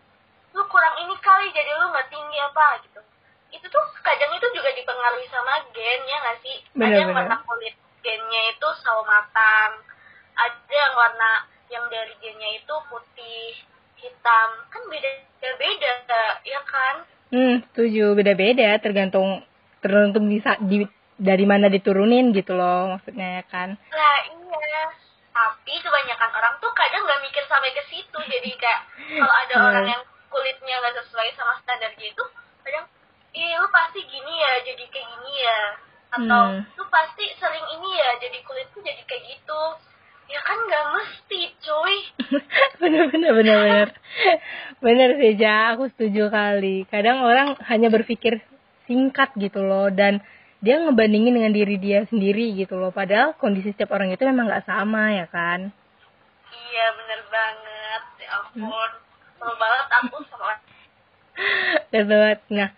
lu 0.54 0.62
kurang 0.70 0.94
ini 1.02 1.14
kali 1.18 1.50
jadi 1.50 1.70
lu 1.74 1.90
nggak 1.90 2.08
tinggi 2.08 2.38
apa 2.40 2.66
gitu 2.86 3.00
itu 3.50 3.66
tuh 3.66 3.84
kadang 4.00 4.30
itu 4.32 4.46
juga 4.50 4.70
dipengaruhi 4.70 5.26
sama 5.28 5.62
gen 5.70 6.00
ya 6.06 6.16
nggak 6.22 6.38
sih 6.40 6.56
Bener, 6.72 6.86
ada 6.86 6.96
yang 6.96 7.10
bener. 7.10 7.18
warna 7.18 7.36
kulit 7.42 7.74
gennya 8.00 8.42
itu 8.50 8.68
sawo 8.80 9.02
matang 9.02 9.72
ada 10.34 10.70
yang 10.70 10.94
warna 10.94 11.30
yang 11.70 11.84
dari 11.90 12.14
gennya 12.18 12.50
itu 12.54 12.74
putih 12.86 13.50
hitam 13.98 14.48
kan 14.70 14.82
beda 14.86 15.10
beda 15.58 15.94
ya 16.46 16.62
kan 16.64 16.96
Hmm, 17.34 17.66
setuju. 17.66 18.14
Beda-beda 18.14 18.78
tergantung 18.78 19.42
tergantung 19.82 20.30
bisa 20.30 20.54
di 20.62 20.86
dari 21.16 21.44
mana 21.46 21.70
diturunin 21.70 22.34
gitu 22.34 22.54
loh 22.54 22.94
maksudnya 22.96 23.40
ya 23.40 23.44
kan. 23.46 23.78
nah 23.78 24.16
iya 24.26 24.82
tapi 25.34 25.74
kebanyakan 25.78 26.30
orang 26.30 26.54
tuh 26.58 26.70
kadang 26.74 27.02
nggak 27.02 27.22
mikir 27.22 27.42
sampai 27.46 27.74
ke 27.74 27.82
situ 27.90 28.18
jadi 28.18 28.50
kayak 28.54 28.80
kalau 29.18 29.34
ada 29.34 29.54
Bener. 29.54 29.66
orang 29.70 29.86
yang 29.90 30.02
kulitnya 30.30 30.74
nggak 30.78 30.94
sesuai 31.02 31.28
sama 31.34 31.54
standar 31.62 31.90
gitu 31.94 32.24
kadang 32.62 32.86
ih 33.34 33.54
lu 33.58 33.66
pasti 33.70 34.00
gini 34.06 34.34
ya 34.38 34.52
jadi 34.62 34.84
kayak 34.90 35.06
gini 35.10 35.32
ya 35.42 35.60
atau 36.14 36.42
Hmm. 36.46 36.62
lu 36.78 36.84
pasti 36.86 37.26
sering 37.42 37.66
ini 37.74 37.90
ya 37.98 38.10
jadi 38.22 38.38
kulitku 38.46 38.78
jadi 38.78 39.02
kayak 39.02 39.22
gitu 39.26 39.62
ya 40.24 40.40
kan 40.40 40.54
nggak 40.56 40.84
mesti 40.94 41.40
cuy 41.58 41.96
bener 42.82 43.10
bener 43.10 43.32
bener 43.34 43.56
bener. 43.58 43.88
Bener 44.78 45.10
sih 45.16 45.34
Ja, 45.34 45.72
aku 45.74 45.88
setuju 45.90 46.28
kali. 46.28 46.84
Kadang 46.86 47.24
orang 47.24 47.56
hanya 47.66 47.88
berpikir 47.88 48.44
singkat 48.84 49.32
gitu 49.34 49.64
loh 49.64 49.88
dan 49.88 50.20
dia 50.64 50.80
ngebandingin 50.80 51.36
dengan 51.36 51.52
diri 51.52 51.76
dia 51.76 52.08
sendiri 52.08 52.56
gitu 52.56 52.80
loh. 52.80 52.88
Padahal 52.90 53.36
kondisi 53.36 53.70
setiap 53.76 53.92
orang 53.92 54.08
itu 54.10 54.24
memang 54.24 54.48
nggak 54.48 54.64
sama 54.64 55.12
ya 55.12 55.26
kan. 55.28 55.68
iya 56.54 56.86
bener 56.96 57.20
banget 57.28 58.02
ya 58.24 58.28
ampun 58.40 58.90
Selalu 59.36 59.54
banget 59.60 59.86
aku 59.92 60.16
sama 60.32 60.44
banget. 61.92 62.38
Nah, 62.48 62.70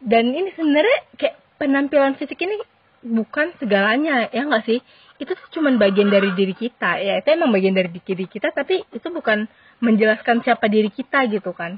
dan 0.00 0.24
ini 0.30 0.54
sebenarnya 0.54 0.98
kayak 1.18 1.36
penampilan 1.58 2.14
fisik 2.16 2.38
ini 2.40 2.56
bukan 3.02 3.52
segalanya, 3.58 4.28
ya 4.30 4.44
nggak 4.46 4.64
sih? 4.68 4.78
Itu 5.20 5.32
tuh 5.36 5.48
cuman 5.60 5.76
bagian 5.76 6.08
dari 6.08 6.32
diri 6.32 6.54
kita, 6.56 7.00
ya 7.00 7.20
itu 7.20 7.28
emang 7.32 7.52
bagian 7.52 7.76
dari 7.76 7.92
diri 7.92 8.24
kita, 8.24 8.52
tapi 8.52 8.80
itu 8.92 9.08
bukan 9.12 9.44
menjelaskan 9.84 10.40
siapa 10.44 10.68
diri 10.68 10.88
kita 10.88 11.28
gitu 11.28 11.52
kan. 11.52 11.76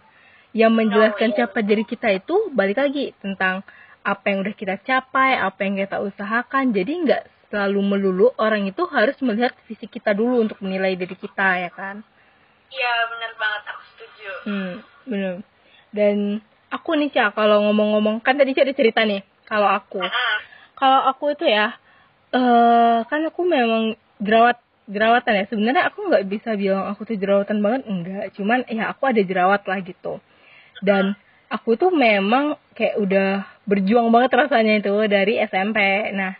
Yang 0.52 0.72
menjelaskan 0.76 1.28
Oh, 1.30 1.32
iya. 1.32 1.36
siapa 1.42 1.58
diri 1.64 1.82
kita 1.88 2.12
itu 2.12 2.52
balik 2.52 2.78
lagi 2.78 3.16
tentang 3.24 3.64
apa 4.02 4.24
yang 4.30 4.42
udah 4.42 4.54
kita 4.54 4.76
capai, 4.82 5.38
apa 5.38 5.62
yang 5.62 5.78
kita 5.78 6.02
usahakan. 6.02 6.74
Jadi 6.74 6.92
nggak 7.06 7.22
selalu 7.50 7.80
melulu 7.84 8.28
orang 8.40 8.66
itu 8.66 8.82
harus 8.88 9.14
melihat 9.20 9.52
fisik 9.68 9.92
kita 9.92 10.16
dulu 10.16 10.42
untuk 10.42 10.58
menilai 10.64 10.96
diri 10.96 11.14
kita, 11.14 11.68
ya 11.68 11.70
kan? 11.70 12.00
iya 12.72 12.94
bener 13.12 13.32
banget 13.36 13.62
aku 13.68 13.82
setuju 13.92 14.30
Hmm, 14.48 14.72
bener. 15.04 15.34
Dan 15.92 16.40
aku 16.72 16.96
nih 16.96 17.12
Cak, 17.12 17.36
kalau 17.36 17.68
ngomong-ngomong 17.68 18.24
kan 18.24 18.40
tadi 18.40 18.56
Cak 18.56 18.64
ada 18.64 18.74
cerita 18.74 19.04
nih, 19.04 19.20
kalau 19.44 19.68
aku, 19.68 20.00
Ah, 20.00 20.36
kalau 20.72 21.00
aku 21.12 21.36
itu 21.36 21.44
ya, 21.44 21.76
eh 22.32 22.98
kan 23.04 23.20
aku 23.28 23.44
memang 23.44 23.92
jerawat 24.16 24.56
jerawatan 24.88 25.36
ya. 25.36 25.44
Sebenarnya 25.52 25.82
aku 25.92 26.08
nggak 26.08 26.24
bisa 26.26 26.56
bilang 26.56 26.88
aku 26.88 27.04
tuh 27.04 27.20
jerawatan 27.20 27.60
banget, 27.60 27.82
enggak. 27.84 28.26
Cuman 28.40 28.64
ya 28.72 28.88
aku 28.88 29.04
ada 29.04 29.20
jerawat 29.20 29.62
lah 29.68 29.78
gitu. 29.84 30.18
Dan 30.80 31.12
aku 31.52 31.76
tuh 31.76 31.92
memang 31.92 32.56
kayak 32.72 32.96
udah 32.96 33.28
berjuang 33.68 34.08
banget 34.08 34.32
rasanya 34.32 34.80
itu 34.80 34.94
dari 35.04 35.36
SMP. 35.44 35.78
Nah 36.16 36.32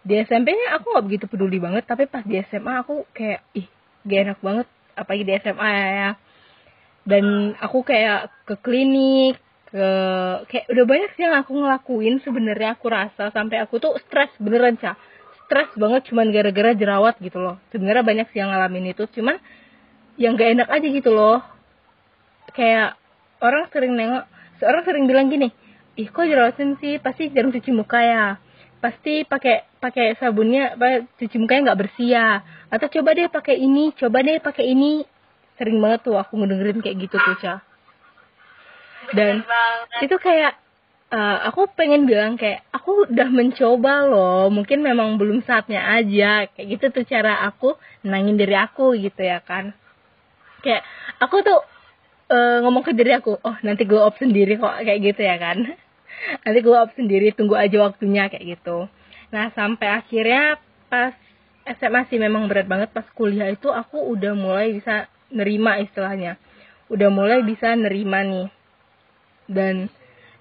di 0.00 0.14
SMP-nya 0.22 0.78
aku 0.78 0.94
nggak 0.94 1.06
begitu 1.10 1.24
peduli 1.26 1.58
banget, 1.58 1.84
tapi 1.84 2.06
pas 2.06 2.22
di 2.22 2.38
SMA 2.46 2.74
aku 2.80 3.04
kayak 3.12 3.42
ih 3.52 3.66
gak 4.06 4.20
enak 4.30 4.38
banget, 4.40 4.66
apalagi 4.96 5.24
di 5.28 5.32
SMA 5.42 5.70
ya. 5.74 6.10
Dan 7.04 7.52
aku 7.58 7.84
kayak 7.84 8.32
ke 8.48 8.54
klinik 8.62 9.36
ke 9.70 9.86
kayak 10.50 10.66
udah 10.72 10.84
banyak 10.86 11.10
sih 11.14 11.22
yang 11.22 11.36
aku 11.38 11.52
ngelakuin 11.54 12.18
sebenarnya 12.24 12.74
aku 12.74 12.90
rasa 12.90 13.30
sampai 13.30 13.62
aku 13.62 13.78
tuh 13.78 13.94
stres 14.02 14.34
beneran 14.42 14.74
cah 14.82 14.98
stres 15.46 15.70
banget 15.78 16.10
cuman 16.10 16.30
gara-gara 16.30 16.74
jerawat 16.74 17.18
gitu 17.20 17.38
loh. 17.42 17.58
Sebenarnya 17.74 18.06
banyak 18.06 18.26
sih 18.30 18.38
yang 18.40 18.54
ngalamin 18.54 18.94
itu 18.94 19.04
cuman 19.18 19.36
yang 20.16 20.38
gak 20.38 20.50
enak 20.54 20.68
aja 20.70 20.86
gitu 20.88 21.10
loh. 21.12 21.44
Kayak 22.56 22.96
orang 23.44 23.68
sering 23.68 23.94
nengok 24.00 24.24
seorang 24.60 24.84
sering 24.84 25.08
bilang 25.08 25.32
gini 25.32 25.50
ih 26.00 26.08
kok 26.08 26.24
jerawatan 26.24 26.78
sih? 26.78 26.96
Pasti 27.02 27.28
jarang 27.32 27.52
cuci 27.52 27.70
muka 27.74 28.00
ya. 28.00 28.38
Pasti 28.80 29.28
pakai 29.28 29.68
pakai 29.76 30.16
sabunnya 30.16 30.76
cuci 31.20 31.36
mukanya 31.36 31.72
nggak 31.72 31.80
bersih 31.84 32.08
ya. 32.16 32.40
Atau 32.72 32.88
coba 32.88 33.12
deh 33.12 33.28
pakai 33.28 33.60
ini 33.60 33.92
coba 33.92 34.24
deh 34.24 34.40
pakai 34.40 34.72
ini. 34.72 35.04
Sering 35.60 35.76
banget 35.76 36.08
tuh 36.08 36.16
aku 36.16 36.40
ngedengerin 36.40 36.80
kayak 36.80 36.96
gitu 37.04 37.16
tuh 37.20 37.36
Ca. 37.40 37.54
dan 39.10 39.42
itu 40.06 40.16
kayak 40.22 40.54
uh, 41.10 41.50
aku 41.50 41.66
pengen 41.74 42.06
bilang 42.06 42.38
kayak 42.38 42.62
aku 42.70 43.10
udah 43.10 43.26
mencoba 43.26 44.06
loh 44.06 44.46
mungkin 44.54 44.80
memang 44.80 45.20
belum 45.20 45.44
saatnya 45.44 45.84
aja. 46.00 46.48
Kayak 46.56 46.66
gitu 46.78 46.84
tuh 46.96 47.04
cara 47.04 47.44
aku 47.44 47.76
nangin 48.06 48.40
diri 48.40 48.56
aku 48.56 48.96
gitu 48.96 49.20
ya 49.20 49.44
kan. 49.44 49.76
Kayak 50.64 50.88
aku 51.20 51.44
tuh 51.44 51.60
uh, 52.30 52.58
ngomong 52.64 52.86
ke 52.86 52.94
diri 52.94 53.12
aku 53.18 53.36
oh 53.42 53.56
nanti 53.66 53.82
gue 53.84 53.98
up 53.98 54.14
sendiri 54.16 54.56
kok 54.56 54.80
kayak 54.86 55.00
gitu 55.02 55.20
ya 55.26 55.36
kan. 55.36 55.66
Nanti 56.44 56.58
gue 56.60 56.76
up 56.76 56.92
sendiri 56.94 57.32
tunggu 57.34 57.56
aja 57.58 57.76
waktunya 57.80 58.30
kayak 58.30 58.56
gitu. 58.56 58.86
Nah 59.34 59.50
sampai 59.56 59.88
akhirnya 59.88 60.60
pas 60.86 61.16
SMA 61.66 62.06
sih 62.08 62.20
memang 62.20 62.46
berat 62.46 62.70
banget. 62.70 62.92
Pas 62.94 63.06
kuliah 63.16 63.50
itu 63.50 63.68
aku 63.72 63.98
udah 64.14 64.36
mulai 64.36 64.76
bisa 64.76 65.10
nerima 65.32 65.80
istilahnya. 65.80 66.36
Udah 66.92 67.08
mulai 67.08 67.40
bisa 67.40 67.72
nerima 67.72 68.20
nih. 68.20 68.48
Dan 69.48 69.88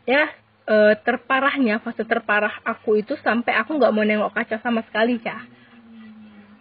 ya 0.04 0.28
e, 0.68 1.00
terparahnya 1.00 1.80
fase 1.80 2.04
terparah 2.04 2.60
aku 2.68 3.00
itu 3.00 3.16
sampai 3.24 3.56
aku 3.56 3.80
nggak 3.80 3.94
mau 3.96 4.04
nengok 4.04 4.36
kaca 4.36 4.60
sama 4.62 4.84
sekali 4.86 5.22
cah 5.22 5.48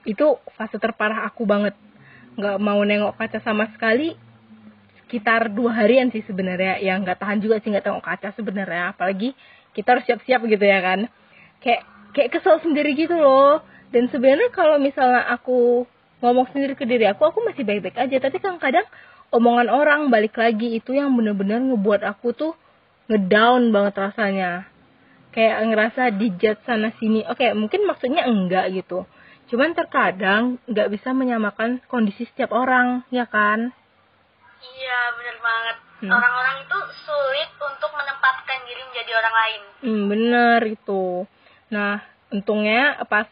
itu 0.09 0.41
fase 0.55 0.79
terparah 0.79 1.27
aku 1.29 1.43
banget. 1.43 1.75
Nggak 2.39 2.57
mau 2.63 2.81
nengok 2.87 3.19
kaca 3.19 3.43
sama 3.43 3.67
sekali 3.75 4.15
sekitar 5.09 5.49
dua 5.57 5.73
harian 5.73 6.13
sih 6.13 6.21
sebenarnya. 6.29 6.85
Yang 6.85 7.09
nggak 7.09 7.19
tahan 7.25 7.41
juga 7.41 7.57
sih 7.65 7.73
nggak 7.73 7.89
tengok 7.89 8.05
kaca 8.05 8.29
sebenarnya. 8.37 8.93
Apalagi 8.93 9.33
kita 9.73 9.97
harus 9.97 10.05
siap-siap 10.05 10.45
gitu 10.45 10.61
ya 10.61 10.85
kan. 10.85 11.09
Kayak 11.65 11.83
kayak 12.13 12.31
kesel 12.37 12.61
sendiri 12.61 12.93
gitu 12.93 13.17
loh. 13.17 13.65
Dan 13.89 14.13
sebenarnya 14.13 14.53
kalau 14.53 14.77
misalnya 14.77 15.25
aku 15.33 15.89
ngomong 16.21 16.53
sendiri 16.53 16.77
ke 16.77 16.85
diri 16.85 17.09
aku 17.09 17.25
aku 17.25 17.41
masih 17.41 17.65
baik-baik 17.65 17.97
aja. 17.97 18.17
Tapi 18.21 18.37
kadang-kadang 18.37 18.85
omongan 19.33 19.73
orang 19.73 20.01
balik 20.13 20.37
lagi 20.37 20.77
itu 20.77 20.93
yang 20.93 21.17
bener-bener 21.17 21.57
ngebuat 21.73 22.05
aku 22.05 22.37
tuh 22.37 22.53
ngedown 23.09 23.73
banget 23.73 23.97
rasanya. 23.97 24.69
Kayak 25.33 25.57
ngerasa 25.73 26.03
dijat 26.21 26.61
sana 26.69 26.93
sini. 27.01 27.25
Oke 27.25 27.49
mungkin 27.57 27.89
maksudnya 27.89 28.29
enggak 28.29 28.77
gitu. 28.77 29.09
Cuman 29.49 29.73
terkadang 29.73 30.61
nggak 30.69 30.93
bisa 30.93 31.17
menyamakan 31.17 31.81
kondisi 31.89 32.29
setiap 32.29 32.53
orang 32.53 33.09
ya 33.09 33.25
kan 33.25 33.73
iya 34.63 34.99
bener 35.15 35.39
banget. 35.43 35.77
Hmm. 35.99 36.15
orang-orang 36.15 36.63
itu 36.63 36.79
sulit 37.03 37.51
untuk 37.59 37.91
menempatkan 37.91 38.59
diri 38.71 38.83
menjadi 38.87 39.13
orang 39.19 39.35
lain. 39.35 39.63
Hmm, 39.83 40.03
bener 40.07 40.61
itu. 40.71 41.27
Nah 41.75 41.99
untungnya 42.31 43.03
pas 43.11 43.27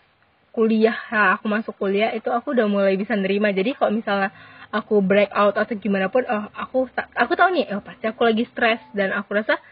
kuliah 0.51 0.99
nah, 1.15 1.39
aku 1.39 1.47
masuk 1.47 1.79
kuliah 1.79 2.11
itu 2.11 2.27
aku 2.27 2.59
udah 2.59 2.67
mulai 2.67 2.99
bisa 2.99 3.15
nerima. 3.15 3.55
Jadi 3.55 3.79
kalau 3.79 3.95
misalnya 3.95 4.35
aku 4.75 4.99
break 4.99 5.31
out 5.31 5.55
atau 5.55 5.79
gimana 5.79 6.11
pun 6.11 6.27
oh 6.27 6.51
aku 6.59 6.91
aku 7.15 7.33
tahu 7.39 7.55
nih 7.55 7.71
oh 7.71 7.83
pasti 7.87 8.11
aku 8.11 8.27
lagi 8.27 8.43
stres. 8.51 8.83
Dan 8.91 9.15
aku 9.15 9.39
rasa 9.39 9.63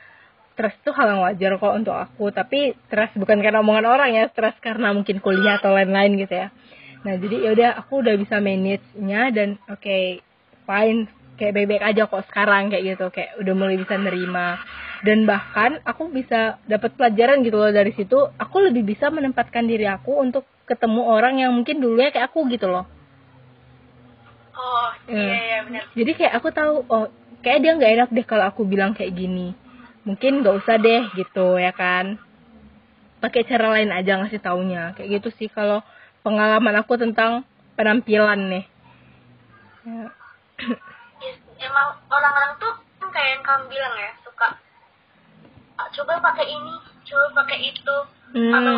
stres 0.54 0.78
itu 0.78 0.94
hal 0.94 1.18
yang 1.18 1.20
wajar 1.26 1.58
kok 1.58 1.74
untuk 1.74 1.98
aku. 1.98 2.30
Tapi 2.30 2.78
stres 2.86 3.10
bukan 3.18 3.42
karena 3.42 3.58
omongan 3.58 3.90
orang 3.90 4.14
ya 4.14 4.30
stres 4.30 4.54
karena 4.62 4.94
mungkin 4.94 5.18
kuliah 5.18 5.58
atau 5.58 5.74
lain-lain 5.74 6.14
gitu 6.14 6.46
ya. 6.46 6.54
Nah 7.02 7.18
jadi 7.18 7.36
ya 7.42 7.50
udah 7.58 7.70
aku 7.82 8.06
udah 8.06 8.14
bisa 8.14 8.38
manage 8.38 8.86
nya 9.02 9.34
dan 9.34 9.58
oke 9.66 9.82
okay, 9.82 10.22
fine 10.62 11.10
kayak 11.34 11.52
baik-baik 11.54 11.84
aja 11.84 12.02
kok 12.06 12.24
sekarang 12.30 12.70
kayak 12.70 12.94
gitu 12.94 13.06
kayak 13.10 13.38
udah 13.42 13.54
mulai 13.54 13.76
bisa 13.78 13.94
nerima. 13.98 14.58
Dan 15.04 15.28
bahkan 15.28 15.84
aku 15.84 16.08
bisa 16.08 16.56
dapat 16.64 16.96
pelajaran 16.96 17.44
gitu 17.44 17.60
loh 17.60 17.68
dari 17.68 17.92
situ 17.92 18.16
aku 18.40 18.56
lebih 18.64 18.86
bisa 18.88 19.12
menempatkan 19.12 19.68
diri 19.68 19.84
aku 19.84 20.16
untuk 20.16 20.48
ketemu 20.64 21.02
orang 21.04 21.44
yang 21.44 21.52
mungkin 21.52 21.82
dulunya 21.82 22.08
kayak 22.08 22.32
aku 22.32 22.48
gitu 22.48 22.70
loh. 22.70 22.88
Oh 24.54 24.90
iya 25.10 25.18
iya, 25.20 25.38
iya 25.44 25.58
benar. 25.66 25.84
Jadi 25.92 26.10
kayak 26.14 26.34
aku 26.40 26.48
tahu 26.54 26.74
oh 26.88 27.06
kayak 27.44 27.60
dia 27.60 27.72
nggak 27.76 27.92
enak 28.00 28.08
deh 28.14 28.26
kalau 28.26 28.44
aku 28.48 28.62
bilang 28.64 28.94
kayak 28.96 29.12
gini. 29.12 29.52
Mungkin 30.08 30.40
nggak 30.40 30.56
usah 30.64 30.78
deh 30.80 31.10
gitu 31.18 31.58
ya 31.60 31.74
kan? 31.74 32.16
Pakai 33.20 33.44
cara 33.44 33.72
lain 33.74 33.90
aja 33.92 34.22
ngasih 34.22 34.40
taunya. 34.40 34.94
Kayak 34.96 35.20
gitu 35.20 35.28
sih 35.36 35.48
kalau 35.52 35.84
pengalaman 36.24 36.80
aku 36.80 36.96
tentang 36.96 37.44
penampilan 37.76 38.40
nih. 38.48 38.64
Ya. 39.84 40.06
emang 41.64 41.96
orang-orang 42.12 42.52
tuh 42.60 42.72
kan 43.00 43.08
kayak 43.10 43.28
yang 43.38 43.42
kamu 43.44 43.64
bilang 43.72 43.94
ya 43.96 44.10
suka 44.20 44.48
ah, 45.80 45.88
coba 45.90 46.20
pakai 46.20 46.46
ini 46.52 46.74
coba 47.04 47.44
pakai 47.44 47.58
itu. 47.72 47.96
Hmm. 48.34 48.50
atau 48.50 48.76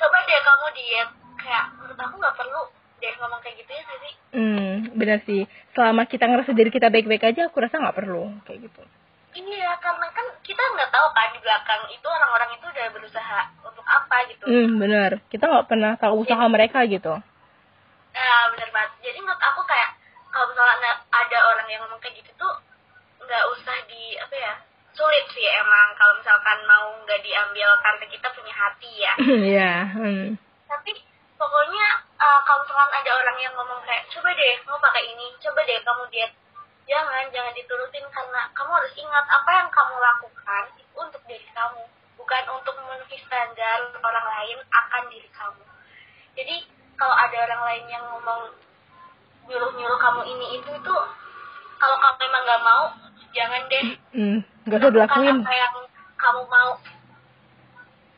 coba 0.00 0.16
deh 0.24 0.40
kamu 0.40 0.66
diet. 0.74 1.10
Kayak 1.44 1.64
menurut 1.76 1.98
aku 2.00 2.14
nggak 2.16 2.36
perlu 2.40 2.62
deh 3.04 3.12
ngomong 3.20 3.40
kayak 3.44 3.56
gitu 3.60 3.70
ya 3.76 3.82
sih? 3.84 4.14
Hmm 4.32 4.74
benar 4.96 5.18
sih. 5.28 5.42
Selama 5.76 6.08
kita 6.08 6.24
ngerasa 6.24 6.56
diri 6.56 6.70
kita 6.72 6.88
baik-baik 6.88 7.24
aja 7.34 7.52
aku 7.52 7.60
rasa 7.60 7.78
nggak 7.78 7.96
perlu 7.96 8.32
kayak 8.48 8.64
gitu. 8.64 8.82
Iya 9.34 9.74
karena 9.82 10.06
kan 10.14 10.26
kita 10.46 10.62
nggak 10.62 10.90
tahu 10.94 11.06
kan 11.10 11.28
di 11.34 11.40
belakang 11.42 11.82
itu 11.90 12.06
orang-orang 12.06 12.50
itu 12.54 12.64
udah 12.70 12.86
berusaha 12.94 13.40
untuk 13.66 13.84
apa 13.84 14.16
gitu. 14.30 14.44
Hmm 14.46 14.78
benar. 14.78 15.10
Kita 15.28 15.44
nggak 15.50 15.68
pernah 15.68 15.92
tahu 15.98 16.24
usaha 16.24 16.38
jadi, 16.38 16.52
mereka 16.54 16.78
gitu. 16.86 17.14
Nah 18.14 18.40
benar 18.54 18.68
banget. 18.70 18.90
Jadi 19.04 19.18
menurut 19.20 19.42
aku 19.42 19.60
kayak 19.66 19.93
kalau 20.34 20.50
misalnya 20.50 20.98
ada 21.14 21.38
orang 21.46 21.68
yang 21.70 21.80
ngomong 21.86 22.02
kayak 22.02 22.18
gitu 22.18 22.34
tuh 22.34 22.54
nggak 23.22 23.44
usah 23.54 23.78
di 23.86 24.18
apa 24.18 24.34
ya 24.34 24.54
sulit 24.90 25.26
sih 25.30 25.46
emang 25.46 25.94
kalau 25.94 26.18
misalkan 26.18 26.58
mau 26.66 26.90
nggak 27.06 27.22
diambil 27.22 27.70
karena 27.78 28.04
kita 28.10 28.26
punya 28.34 28.54
hati 28.54 28.90
ya. 28.98 29.14
Iya 29.54 29.74
hmm. 29.94 30.26
tapi 30.66 30.90
pokoknya 31.38 31.86
uh, 32.18 32.40
kalau 32.42 32.66
misalkan 32.66 32.90
ada 32.98 33.10
orang 33.14 33.38
yang 33.38 33.54
ngomong 33.54 33.78
kayak 33.86 34.10
coba 34.10 34.34
deh 34.34 34.54
mau 34.66 34.78
pakai 34.82 35.06
ini 35.06 35.26
coba 35.38 35.62
deh 35.62 35.78
kamu 35.78 36.02
diet. 36.10 36.32
Jangan 36.84 37.30
jangan 37.32 37.54
diturutin 37.54 38.04
karena 38.10 38.42
kamu 38.52 38.70
harus 38.74 38.92
ingat 38.98 39.24
apa 39.30 39.50
yang 39.54 39.68
kamu 39.70 39.94
lakukan 40.02 40.64
itu 40.76 40.94
untuk 40.98 41.22
diri 41.30 41.48
kamu 41.54 41.82
bukan 42.18 42.44
untuk 42.50 42.74
memenuhi 42.76 43.18
standar 43.24 43.78
orang 44.02 44.26
lain 44.34 44.58
akan 44.68 45.02
diri 45.14 45.30
kamu. 45.30 45.64
Jadi 46.34 46.56
kalau 46.98 47.14
ada 47.14 47.36
orang 47.46 47.62
lain 47.70 47.84
yang 47.88 48.04
ngomong 48.10 48.52
nyuruh 49.48 49.70
nyuruh 49.76 49.98
kamu 50.00 50.20
ini 50.30 50.46
itu 50.58 50.68
itu 50.72 50.96
kalau 51.76 51.96
kamu 52.00 52.16
memang 52.24 52.42
nggak 52.44 52.62
mau 52.64 52.84
jangan 53.34 53.62
deh 53.68 53.84
mm, 54.14 54.38
gak 54.70 54.78
usah 54.80 54.92
dilakuin 54.94 55.36
apa 55.42 55.52
yang 55.52 55.74
kamu 56.16 56.42
mau 56.48 56.72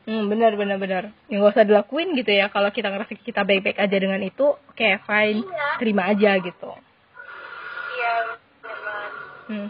Hmm, 0.06 0.30
benar 0.30 0.54
benar 0.54 0.78
benar. 0.78 1.10
Yang 1.26 1.38
gak 1.42 1.54
usah 1.58 1.66
dilakuin 1.66 2.14
gitu 2.14 2.30
ya. 2.30 2.46
Kalau 2.46 2.70
kita 2.70 2.94
ngerasa 2.94 3.10
kita 3.18 3.42
baik-baik 3.42 3.74
aja 3.74 3.96
dengan 3.98 4.22
itu, 4.22 4.54
kayak 4.78 5.02
fine, 5.02 5.42
iya. 5.42 5.68
terima 5.82 6.06
aja 6.06 6.38
gitu. 6.38 6.70
Iya, 7.98 8.14
benar. 8.62 9.08
Hmm. 9.50 9.68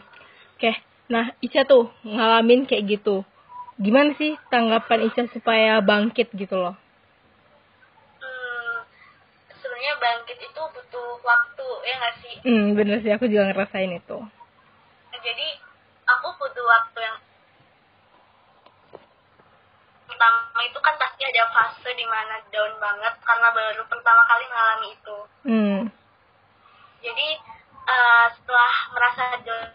Oke, 0.57 0.61
okay. 0.61 0.77
nah 1.09 1.33
Ica 1.40 1.64
tuh 1.64 1.88
ngalamin 2.05 2.69
kayak 2.69 2.85
gitu. 2.85 3.25
Gimana 3.81 4.12
sih 4.21 4.37
tanggapan 4.53 5.09
Ica 5.09 5.25
supaya 5.33 5.81
bangkit 5.81 6.29
gitu 6.37 6.53
loh? 6.61 6.77
Hmm, 8.21 8.77
sebenarnya 9.87 10.03
bangkit 10.03 10.38
itu 10.42 10.62
butuh 10.75 11.11
waktu, 11.22 11.68
ya 11.87 11.94
nggak 12.03 12.16
sih? 12.18 12.35
Hmm, 12.42 12.75
bener 12.75 12.99
sih. 13.07 13.14
Aku 13.14 13.31
juga 13.31 13.46
ngerasain 13.46 13.94
itu. 13.94 14.18
Jadi, 15.14 15.49
aku 16.11 16.27
butuh 16.42 16.66
waktu 16.66 16.99
yang 17.07 17.16
pertama 20.11 20.61
itu 20.66 20.79
kan 20.83 20.94
pasti 20.99 21.22
ada 21.22 21.44
fase 21.55 21.90
di 21.94 22.03
mana 22.03 22.35
down 22.51 22.75
banget 22.83 23.14
karena 23.22 23.49
baru 23.55 23.83
pertama 23.87 24.22
kali 24.27 24.44
mengalami 24.51 24.88
itu. 24.90 25.18
Hmm. 25.46 25.81
Jadi 27.07 27.29
uh, 27.87 28.27
setelah 28.35 28.75
merasa 28.90 29.22
down 29.46 29.70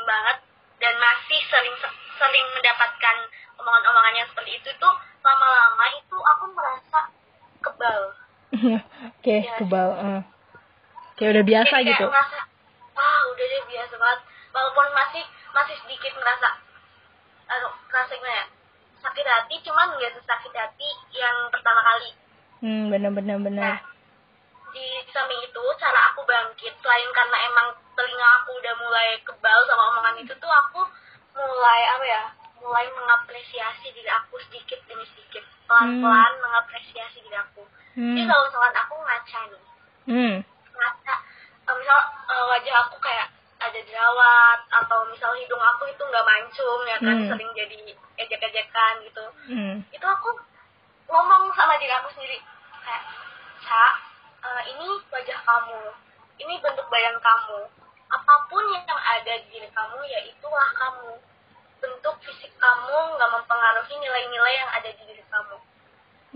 banget 0.00 0.38
dan 0.80 0.94
masih 0.96 1.40
sering 1.52 1.76
sering 2.16 2.46
mendapatkan 2.56 3.16
omongan-omongan 3.60 4.16
yang 4.16 4.28
seperti 4.32 4.64
itu 4.64 4.70
tuh 4.80 4.94
lama-lama 5.20 5.84
itu 5.92 6.16
aku 6.16 6.44
merasa 6.56 7.00
kebal. 7.60 8.25
Oke, 8.54 8.78
okay, 9.22 9.40
ya, 9.42 9.58
kebal. 9.58 9.88
Uh. 9.96 10.22
Kayak 11.16 11.30
udah 11.40 11.44
biasa 11.44 11.74
Jadi 11.80 11.88
gitu. 11.90 12.06
Merasa, 12.06 12.38
ah 12.94 13.20
udah 13.32 13.46
deh 13.48 13.62
biasa 13.66 13.94
banget. 13.98 14.20
Walaupun 14.52 14.86
masih 14.94 15.24
masih 15.52 15.76
sedikit 15.84 16.12
merasa, 16.20 16.48
aduh, 17.48 17.72
merasa 17.90 18.12
gimana 18.16 18.36
ya? 18.44 18.46
sakit 19.06 19.26
hati 19.26 19.54
cuman 19.62 19.94
nggak 19.94 20.12
sesakit 20.18 20.50
hati 20.50 20.90
yang 21.14 21.46
pertama 21.54 21.78
kali 21.78 22.10
hmm 22.66 22.84
benar 22.90 23.12
benar 23.14 23.38
benar 23.38 23.78
nah, 23.78 23.78
di 24.74 24.86
samping 25.14 25.40
itu 25.46 25.62
cara 25.78 26.10
aku 26.12 26.26
bangkit 26.26 26.74
selain 26.82 27.08
karena 27.14 27.38
emang 27.46 27.68
telinga 27.94 28.28
aku 28.42 28.50
udah 28.58 28.74
mulai 28.82 29.08
kebal 29.22 29.58
sama 29.70 29.82
omongan 29.94 30.20
itu 30.26 30.34
tuh 30.36 30.50
aku 30.50 30.82
mulai 31.38 31.82
apa 31.96 32.04
ya 32.04 32.22
mulai 32.60 32.84
mengapresiasi 32.90 33.94
diri 33.94 34.10
aku 34.10 34.42
sedikit 34.50 34.82
demi 34.90 35.06
sedikit 35.14 35.46
pelan-pelan 35.70 36.32
hmm. 36.36 36.42
mengapresiasi 36.42 37.22
diri 37.22 37.38
aku 37.38 37.55
hmm. 37.96 38.14
jadi 38.14 38.24
kalau 38.28 38.42
misalkan 38.46 38.74
aku 38.76 38.94
ngaca 39.00 39.40
nih 39.50 39.62
hmm. 40.06 40.34
ngaca 40.76 41.14
misal 41.76 41.98
uh, 42.30 42.44
wajah 42.52 42.74
aku 42.86 42.96
kayak 43.02 43.28
ada 43.56 43.80
jerawat 43.82 44.58
atau 44.70 44.98
misal 45.10 45.32
hidung 45.34 45.60
aku 45.60 45.88
itu 45.90 46.02
nggak 46.04 46.26
mancung 46.28 46.80
ya 46.86 46.96
kan 47.02 47.16
hmm. 47.16 47.28
sering 47.32 47.50
jadi 47.56 47.78
ejek-ejekan 48.20 48.94
gitu 49.02 49.24
hmm. 49.50 49.74
itu 49.90 50.06
aku 50.06 50.30
ngomong 51.10 51.50
sama 51.56 51.74
diri 51.80 51.92
aku 51.96 52.12
sendiri 52.14 52.38
kayak 52.84 53.04
Ca, 53.66 53.86
uh, 54.46 54.62
ini 54.62 54.86
wajah 55.10 55.40
kamu 55.42 55.80
ini 56.38 56.54
bentuk 56.62 56.86
badan 56.86 57.18
kamu 57.18 57.60
apa 58.06 58.34
pun 58.46 58.62
yang 58.70 58.86
ada 58.86 59.34
di 59.42 59.46
diri 59.50 59.68
kamu 59.74 59.98
ya 60.06 60.20
itulah 60.22 60.70
kamu 60.78 61.18
bentuk 61.82 62.14
fisik 62.22 62.52
kamu 62.54 62.86
kamu 62.86 63.12
nggak 63.18 63.30
mempengaruhi 63.34 63.94
nilai-nilai 63.98 64.54
yang 64.56 64.70
ada 64.70 64.88
di 64.94 65.02
diri 65.04 65.24
kamu 65.26 65.56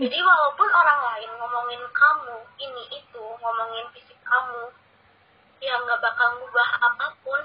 jadi 0.01 0.17
walaupun 0.17 0.65
orang 0.65 0.99
lain 1.13 1.29
ngomongin 1.37 1.81
kamu 1.93 2.37
ini 2.57 2.83
itu 2.89 3.21
ngomongin 3.21 3.85
fisik 3.93 4.17
kamu 4.25 4.73
ya 5.61 5.77
nggak 5.77 6.01
bakal 6.01 6.41
ngubah 6.41 6.69
apa 6.81 7.13
pun 7.21 7.41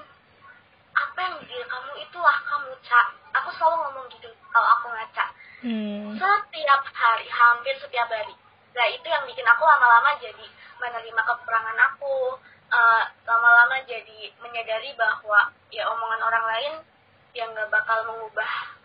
apa 0.97 1.17
yang 1.21 1.37
di 1.37 1.45
diri 1.53 1.65
kamu 1.69 2.01
itulah 2.01 2.33
kamu 2.49 2.73
cak 2.81 3.13
aku 3.37 3.53
selalu 3.53 3.77
ngomong 3.85 4.09
gitu 4.09 4.33
kalau 4.49 4.69
aku 4.73 4.89
ngaca. 4.89 5.25
Hmm. 5.61 6.17
setiap 6.17 6.81
hari 6.97 7.29
hampir 7.29 7.77
setiap 7.77 8.09
hari. 8.09 8.33
Nah 8.73 8.87
itu 8.89 9.05
yang 9.05 9.25
bikin 9.29 9.45
aku 9.45 9.61
lama-lama 9.61 10.17
jadi 10.17 10.45
menerima 10.81 11.21
kekurangan 11.21 11.77
aku 11.93 12.41
eh, 12.73 13.03
lama-lama 13.25 13.77
jadi 13.85 14.33
menyadari 14.41 14.97
bahwa 14.97 15.53
ya 15.69 15.85
omongan 15.93 16.21
orang 16.25 16.45
lain 16.49 16.73
yang 17.37 17.53
nggak 17.53 17.69
bakal 17.69 18.01
mengubah 18.09 18.76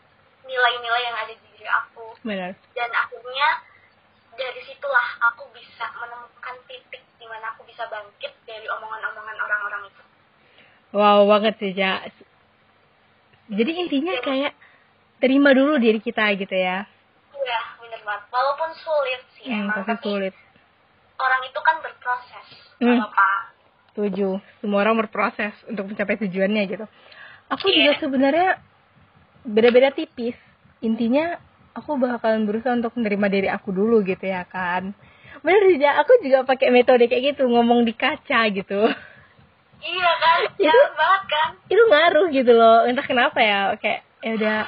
nilai-nilai 0.45 1.03
yang 1.03 1.17
ada 1.17 1.33
di 1.33 1.47
diri 1.49 1.67
aku 1.67 2.07
Benar. 2.21 2.53
dan 2.73 2.91
akhirnya 2.91 3.49
dari 4.33 4.61
situlah 4.63 5.09
aku 5.23 5.47
bisa 5.53 5.87
menemukan 5.95 6.57
titik 6.65 7.03
di 7.17 7.27
mana 7.27 7.51
aku 7.51 7.63
bisa 7.63 7.85
bangkit 7.87 8.33
dari 8.43 8.67
omongan-omongan 8.67 9.37
orang-orang 9.39 9.83
itu 9.87 10.03
Wow 10.93 11.25
banget 11.25 11.57
sih, 11.57 11.73
Ja. 11.73 12.05
Jadi 13.49 13.73
intinya 13.79 14.13
kayak 14.19 14.53
terima 15.19 15.53
dulu 15.53 15.77
diri 15.77 15.99
kita 15.99 16.33
gitu 16.35 16.53
ya. 16.53 16.85
iya 17.35 17.61
bener 17.77 18.01
banget 18.03 18.23
walaupun 18.29 18.71
sulit 18.77 19.21
sih 19.33 19.45
Hmm, 19.47 19.67
emang 19.67 19.83
pasti 19.83 19.89
tapi 19.89 20.05
sulit. 20.05 20.35
orang 21.17 21.41
itu 21.43 21.61
kan 21.61 21.77
berproses 21.81 22.47
Hmm. 22.79 23.01
apa 23.01 23.29
Setuju. 23.89 24.41
Semua 24.59 24.81
orang 24.81 24.97
berproses 24.99 25.53
untuk 25.67 25.85
mencapai 25.87 26.17
tujuannya 26.19 26.63
gitu. 26.67 26.87
Aku 27.51 27.69
Iya. 27.69 27.77
juga 27.79 27.93
sebenarnya 28.01 28.49
beda-beda 29.45 29.91
tipis. 29.91 30.35
Intinya 30.83 31.39
aku 31.73 31.97
bakalan 31.97 32.45
berusaha 32.45 32.75
untuk 32.75 32.95
menerima 32.99 33.27
diri 33.31 33.49
aku 33.49 33.71
dulu 33.71 34.03
gitu 34.03 34.27
ya 34.27 34.43
kan. 34.47 34.95
Bener 35.43 35.63
sih, 35.71 35.83
Ja. 35.83 35.99
Aku 36.03 36.23
juga 36.23 36.47
pakai 36.47 36.71
metode 36.71 37.11
kayak 37.11 37.35
gitu, 37.35 37.51
ngomong 37.51 37.83
di 37.83 37.95
kaca 37.97 38.47
gitu. 38.53 38.87
iya 39.83 40.11
kan 40.15 40.39
Itu- 40.63 40.95
banget 40.95 41.23
kan 41.27 41.49
itu 41.67 41.83
ngaruh 41.91 42.27
gitu 42.31 42.53
loh 42.55 42.87
entah 42.87 43.03
kenapa 43.03 43.43
ya 43.43 43.75
kayak 43.83 44.07
ya 44.23 44.31
udah 44.39 44.59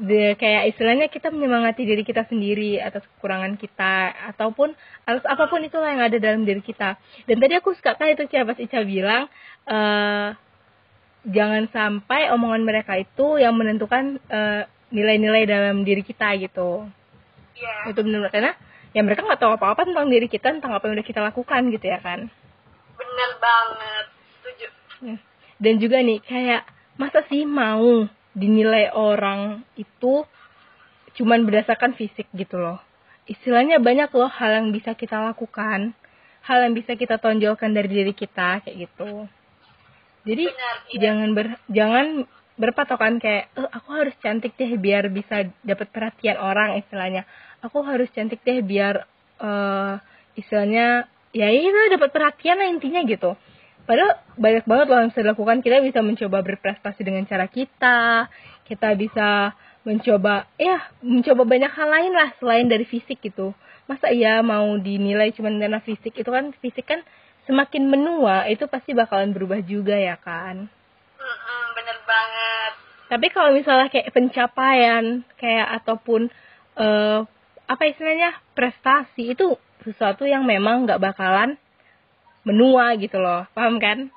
de, 0.00 0.32
kayak 0.40 0.72
istilahnya 0.72 1.12
kita 1.12 1.28
menyemangati 1.28 1.84
diri 1.84 2.00
kita 2.00 2.24
sendiri 2.24 2.80
atas 2.80 3.04
kekurangan 3.04 3.60
kita 3.60 4.16
ataupun 4.32 4.72
atas 5.04 5.28
apa 5.28 5.44
pun 5.44 5.60
itulah 5.60 5.92
yang 5.92 6.00
ada 6.00 6.16
dalam 6.16 6.48
diri 6.48 6.64
kita 6.64 6.96
dan 7.28 7.36
tadi 7.36 7.52
aku 7.60 7.76
suka 7.76 7.92
kan 7.92 8.08
itu 8.08 8.24
Cia 8.32 8.48
pas 8.48 8.56
Ica 8.56 8.80
bilang 8.80 9.28
eh 9.68 10.26
jangan 11.26 11.70
sampai 11.70 12.30
omongan 12.34 12.62
mereka 12.66 12.98
itu 12.98 13.38
yang 13.38 13.54
menentukan 13.54 14.18
eh, 14.26 14.62
nilai-nilai 14.90 15.46
dalam 15.46 15.86
diri 15.86 16.02
kita 16.02 16.34
gitu 16.42 16.86
iya 17.56 17.90
itu 17.90 18.00
benar 18.02 18.28
karena 18.32 18.52
ya 18.92 19.00
mereka 19.00 19.24
nggak 19.24 19.40
tahu 19.40 19.54
apa-apa 19.56 19.88
tentang 19.88 20.10
diri 20.10 20.26
kita 20.28 20.52
tentang 20.52 20.74
apa 20.74 20.84
yang 20.88 20.98
udah 20.98 21.06
kita 21.06 21.20
lakukan 21.22 21.70
gitu 21.72 21.86
ya 21.86 21.98
kan 22.02 22.28
bener 22.98 23.30
banget 23.40 24.06
setuju 24.40 24.66
Hmm. 25.02 25.18
Dan 25.58 25.82
juga 25.82 25.98
nih 25.98 26.22
kayak 26.22 26.62
masa 26.94 27.26
sih 27.26 27.42
mau 27.42 28.06
dinilai 28.32 28.94
orang 28.94 29.66
itu 29.74 30.22
cuman 31.18 31.42
berdasarkan 31.44 31.98
fisik 31.98 32.30
gitu 32.32 32.56
loh. 32.62 32.78
Istilahnya 33.26 33.82
banyak 33.82 34.10
loh 34.14 34.30
hal 34.30 34.62
yang 34.62 34.68
bisa 34.70 34.94
kita 34.94 35.18
lakukan, 35.18 35.92
hal 36.46 36.58
yang 36.62 36.74
bisa 36.74 36.94
kita 36.94 37.18
tonjolkan 37.18 37.74
dari 37.74 37.90
diri 37.90 38.14
kita 38.14 38.62
kayak 38.62 38.88
gitu. 38.88 39.26
Jadi 40.22 40.44
benar 40.46 40.76
iya. 40.90 41.00
jangan 41.02 41.28
ber 41.34 41.46
jangan 41.66 42.06
berpatokan 42.54 43.18
kayak 43.18 43.50
eh, 43.58 43.68
aku 43.74 43.88
harus 43.90 44.14
cantik 44.22 44.54
deh 44.54 44.78
biar 44.78 45.10
bisa 45.10 45.50
dapat 45.66 45.90
perhatian 45.90 46.38
orang 46.38 46.78
istilahnya. 46.78 47.26
Aku 47.62 47.82
harus 47.82 48.06
cantik 48.14 48.42
deh 48.46 48.62
biar 48.62 49.06
eh 49.42 49.94
istilahnya 50.38 51.10
ya 51.34 51.48
itu 51.50 51.80
dapat 51.92 52.10
perhatian 52.12 52.60
lah 52.60 52.68
intinya 52.70 53.02
gitu. 53.02 53.34
Padahal 53.82 54.22
banyak 54.38 54.64
banget 54.64 54.86
loh 54.86 54.98
yang 55.02 55.10
bisa 55.10 55.22
dilakukan. 55.26 55.58
Kita 55.58 55.82
bisa 55.82 56.00
mencoba 56.06 56.38
berprestasi 56.46 57.02
dengan 57.02 57.26
cara 57.26 57.50
kita. 57.50 58.30
Kita 58.62 58.94
bisa 58.94 59.58
mencoba, 59.82 60.46
ya, 60.54 60.78
mencoba 61.02 61.42
banyak 61.42 61.72
hal 61.74 61.88
lain 61.90 62.12
lah 62.14 62.30
selain 62.38 62.70
dari 62.70 62.86
fisik 62.86 63.18
gitu. 63.18 63.50
Masa 63.90 64.14
iya 64.14 64.38
mau 64.40 64.78
dinilai 64.78 65.34
cuma 65.34 65.50
karena 65.50 65.82
fisik? 65.82 66.14
Itu 66.14 66.30
kan 66.30 66.54
fisik 66.62 66.86
kan 66.86 67.02
semakin 67.52 67.84
menua, 67.84 68.48
itu 68.48 68.64
pasti 68.64 68.96
bakalan 68.96 69.36
berubah 69.36 69.60
juga 69.60 69.92
ya 69.92 70.16
kan. 70.16 70.72
Mm-mm, 71.20 71.62
bener 71.76 72.00
banget 72.08 72.72
Tapi 73.12 73.26
kalau 73.28 73.52
misalnya 73.52 73.92
kayak 73.92 74.08
pencapaian, 74.08 75.20
kayak 75.36 75.68
ataupun 75.84 76.32
eh 76.80 77.20
apa 77.68 77.82
istilahnya 77.84 78.40
prestasi 78.56 79.36
itu 79.36 79.52
sesuatu 79.84 80.24
yang 80.24 80.48
memang 80.48 80.88
nggak 80.88 80.96
bakalan 80.96 81.60
menua 82.48 82.96
gitu 82.96 83.20
loh, 83.20 83.44
paham 83.52 83.76
kan? 83.76 84.08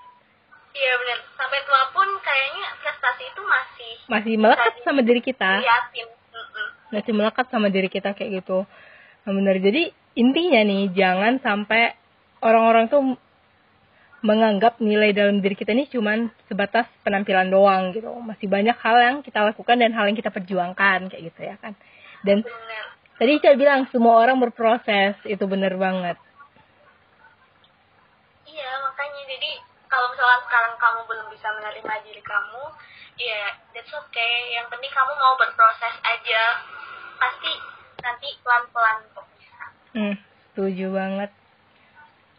iya 0.76 0.91
bener 1.00 1.24
sampai 1.39 1.60
tua 1.63 1.88
pun 1.95 2.08
kayaknya 2.19 2.67
prestasi 2.84 3.24
itu 3.32 3.41
masih 3.48 3.93
Masih 4.12 4.34
melekat 4.36 4.74
sama 4.84 5.00
diri 5.04 5.21
kita, 5.24 5.52
liatin 5.63 6.08
masih 6.91 7.13
melekat 7.15 7.45
sama 7.52 7.67
diri 7.67 7.91
kita 7.91 8.15
kayak 8.15 8.43
gitu. 8.43 8.63
Nah, 9.26 9.32
bener. 9.34 9.58
Jadi 9.60 9.91
intinya 10.15 10.62
nih 10.63 10.93
jangan 10.95 11.43
sampai 11.43 11.95
orang-orang 12.45 12.88
tuh 12.88 13.17
menganggap 14.25 14.81
nilai 14.81 15.13
dalam 15.13 15.38
diri 15.38 15.53
kita 15.53 15.77
ini 15.77 15.85
cuman 15.85 16.33
sebatas 16.49 16.89
penampilan 17.05 17.53
doang 17.53 17.93
gitu. 17.93 18.09
Masih 18.25 18.49
banyak 18.49 18.73
hal 18.81 18.97
yang 18.97 19.17
kita 19.21 19.45
lakukan 19.45 19.77
dan 19.77 19.93
hal 19.93 20.09
yang 20.09 20.17
kita 20.17 20.33
perjuangkan 20.33 21.13
kayak 21.13 21.23
gitu 21.29 21.41
ya 21.45 21.55
kan. 21.61 21.77
Dan 22.25 22.41
bener 22.41 22.85
Tadi 23.15 23.39
saya 23.39 23.55
bilang 23.55 23.88
semua 23.95 24.19
orang 24.19 24.43
berproses, 24.43 25.15
itu 25.23 25.39
bener 25.47 25.79
banget. 25.79 26.19
iya 28.45 28.71
makanya 28.83 29.21
jadi 29.23 29.51
kalau 29.88 30.11
misalnya 30.11 30.39
sekarang 30.43 30.73
kamu 30.75 30.99
belum 31.07 31.27
bisa 31.31 31.47
menerima 31.55 31.93
diri 32.03 32.19
kamu 32.19 32.63
ya 33.15 33.55
that's 33.71 33.91
okay 33.95 34.35
yang 34.59 34.67
penting 34.67 34.91
kamu 34.91 35.11
mau 35.15 35.39
berproses 35.39 35.95
aja 36.03 36.43
pasti 37.15 37.51
nanti 38.03 38.27
pelan-pelan 38.43 38.99
kok 39.15 39.27
bisa 39.39 39.65
Hmm, 39.95 40.15
setuju 40.51 40.91
banget. 40.91 41.31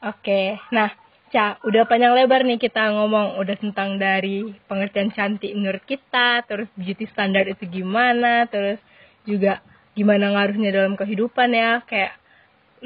Oke, 0.04 0.60
nah, 0.68 0.92
Ca, 1.26 1.58
udah 1.66 1.82
panjang 1.90 2.14
lebar 2.14 2.46
nih 2.46 2.54
kita 2.54 2.94
ngomong 2.94 3.42
udah 3.42 3.56
tentang 3.58 3.98
dari 3.98 4.46
pengertian 4.70 5.10
cantik 5.10 5.50
menurut 5.58 5.82
kita, 5.82 6.46
terus 6.46 6.70
beauty 6.78 7.02
standar 7.10 7.42
itu 7.50 7.66
gimana, 7.66 8.46
terus 8.46 8.78
juga 9.26 9.58
gimana 9.98 10.30
ngaruhnya 10.30 10.70
dalam 10.70 10.94
kehidupan 10.94 11.50
ya, 11.50 11.82
kayak 11.82 12.14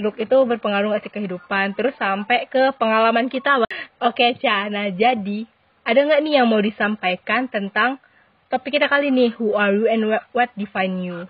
look 0.01 0.17
itu 0.17 0.33
berpengaruh 0.33 0.89
nggak 0.89 1.05
sih 1.05 1.13
kehidupan, 1.13 1.77
terus 1.77 1.93
sampai 2.01 2.49
ke 2.49 2.73
pengalaman 2.81 3.29
kita. 3.29 3.61
Oke, 4.01 4.33
Ca, 4.41 4.73
nah 4.73 4.89
jadi 4.89 5.45
ada 5.85 6.01
nggak 6.01 6.21
nih 6.25 6.41
yang 6.41 6.49
mau 6.49 6.65
disampaikan 6.65 7.45
tentang 7.45 8.01
topik 8.49 8.81
kita 8.81 8.89
kali 8.89 9.13
ini, 9.13 9.37
who 9.37 9.53
are 9.53 9.77
you 9.77 9.85
and 9.85 10.09
what- 10.33 10.57
define 10.57 10.97
you? 11.05 11.29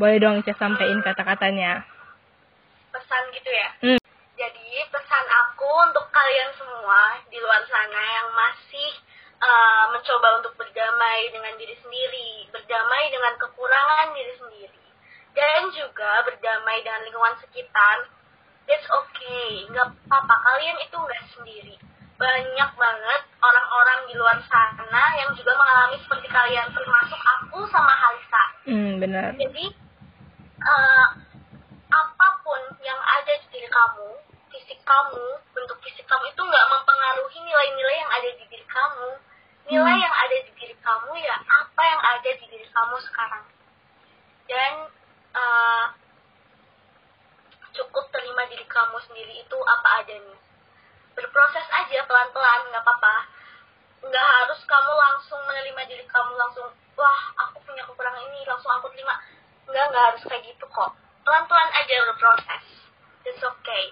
Boleh 0.00 0.16
dong 0.16 0.40
Ca 0.40 0.56
sampein 0.56 1.04
kata-katanya. 1.04 1.84
pesan 2.88 3.22
gitu 3.36 3.50
ya 3.52 3.68
Hmm. 3.84 4.00
Jadi 4.78 4.94
pesan 4.94 5.26
aku 5.26 5.90
untuk 5.90 6.06
kalian 6.14 6.54
semua 6.54 7.18
di 7.26 7.34
luar 7.42 7.66
sana 7.66 7.98
yang 7.98 8.30
masih 8.30 8.90
uh, 9.42 9.90
mencoba 9.90 10.38
untuk 10.38 10.54
berdamai 10.54 11.26
dengan 11.34 11.50
diri 11.58 11.74
sendiri 11.82 12.46
berdamai 12.54 13.10
dengan 13.10 13.34
kekurangan 13.42 14.14
diri 14.14 14.38
sendiri 14.38 14.86
dan 15.34 15.66
juga 15.74 16.22
berdamai 16.22 16.78
dengan 16.86 17.10
lingkungan 17.10 17.34
sekitar 17.42 18.06
it's 18.70 18.86
okay. 18.86 19.66
Nggak 19.66 19.98
apa-apa. 20.06 20.34
Kalian 20.46 20.78
itu 20.86 20.94
nggak 20.94 21.24
sendiri. 21.34 21.74
Banyak 22.14 22.70
banget 22.78 23.22
orang-orang 23.42 23.98
di 24.06 24.14
luar 24.14 24.38
sana 24.46 25.04
yang 25.18 25.34
juga 25.34 25.58
mengalami 25.58 25.98
seperti 26.06 26.28
kalian 26.30 26.70
termasuk 26.70 27.18
aku 27.18 27.66
sama 27.74 27.90
Halisa. 27.98 28.44
Hmm, 28.68 29.02
benar. 29.02 29.34
jadi 29.34 29.64
eh, 30.62 31.06
apa 31.88 32.28
pun 32.46 32.62
yang 32.84 33.00
ada 33.00 33.32
di 33.42 33.46
diri 33.54 33.68
kamu, 33.70 34.27
fisik 34.58 34.82
kamu, 34.82 35.26
bentuk 35.54 35.78
fisik 35.86 36.02
kamu 36.10 36.34
itu 36.34 36.42
nggak 36.42 36.66
mempengaruhi 36.66 37.38
nilai-nilai 37.46 37.96
yang 38.02 38.10
ada 38.10 38.28
di 38.34 38.44
diri 38.50 38.66
kamu. 38.66 39.08
Nilai 39.68 39.94
Hmm. 39.94 40.04
yang 40.04 40.14
ada 40.16 40.36
di 40.42 40.50
diri 40.58 40.76
kamu 40.82 41.10
ya 41.22 41.36
apa 41.38 41.82
yang 41.86 42.00
ada 42.02 42.30
di 42.34 42.44
diri 42.50 42.66
kamu 42.66 42.96
sekarang. 43.06 43.44
Dan 44.50 44.72
eh, 45.38 45.84
cukup 47.78 48.04
terima 48.10 48.42
diri 48.50 48.66
kamu 48.66 48.96
sendiri 49.06 49.34
itu 49.38 49.58
apa 49.62 50.02
adanya. 50.02 50.36
Berproses 51.14 51.66
aja 51.70 52.02
pelan-pelan 52.02 52.60
nggak 52.74 52.82
apa-apa. 52.82 53.16
Nggak 54.02 54.26
harus 54.42 54.60
kamu 54.66 54.92
langsung 54.94 55.40
menerima 55.46 55.82
diri 55.86 56.04
kamu 56.10 56.32
langsung 56.34 56.66
wah 56.98 57.22
aku 57.46 57.62
punya 57.62 57.86
kekurangan 57.86 58.26
ini 58.26 58.42
langsung 58.42 58.74
aku 58.74 58.90
terima 58.90 59.14
nggak 59.70 59.84
nggak 59.94 60.04
harus 60.10 60.22
kayak 60.26 60.42
gitu 60.50 60.66
kok 60.66 60.90
pelan-pelan 61.22 61.70
aja 61.70 61.94
berproses 62.10 62.64
it's 63.22 63.38
okay 63.38 63.86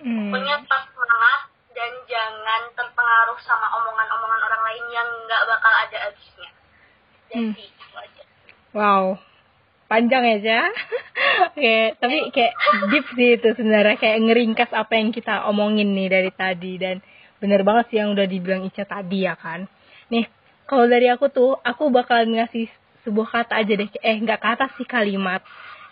Hmm. 0.00 0.32
pokoknya 0.32 0.56
tetap 0.64 0.82
semangat 0.92 1.40
dan 1.70 1.92
jangan 2.08 2.62
terpengaruh 2.74 3.38
sama 3.44 3.66
omongan-omongan 3.78 4.40
orang 4.42 4.62
lain 4.64 4.84
yang 4.90 5.08
nggak 5.28 5.42
bakal 5.48 5.72
ada 5.72 5.98
habisnya 6.08 6.50
Hmm. 7.30 7.54
jadi 7.54 7.62
itu 7.62 7.86
aja 7.94 8.22
Wow, 8.70 9.18
panjang 9.90 10.22
ya, 10.22 10.38
Ca. 10.46 10.60
Oke, 11.50 11.98
tapi 11.98 12.30
kayak 12.30 12.54
deep 12.94 13.06
sih 13.18 13.34
itu 13.34 13.48
sebenarnya 13.58 13.98
kayak 13.98 14.18
ngeringkas 14.30 14.70
apa 14.70 14.94
yang 14.94 15.10
kita 15.10 15.42
omongin 15.50 15.90
nih 15.90 16.06
dari 16.06 16.30
tadi 16.30 16.78
dan 16.78 17.02
bener 17.42 17.66
banget 17.66 17.90
sih 17.90 17.98
yang 17.98 18.14
udah 18.14 18.30
dibilang 18.30 18.62
Ica 18.62 18.86
tadi 18.86 19.26
ya 19.26 19.34
kan. 19.34 19.66
Nih, 20.06 20.30
kalau 20.70 20.86
dari 20.86 21.10
aku 21.10 21.34
tuh, 21.34 21.58
aku 21.66 21.90
bakal 21.90 22.22
ngasih 22.30 22.70
sebuah 23.02 23.42
kata 23.42 23.58
aja 23.58 23.72
deh, 23.74 23.90
eh 23.90 24.16
nggak 24.22 24.38
kata 24.38 24.70
sih 24.78 24.86
kalimat. 24.86 25.42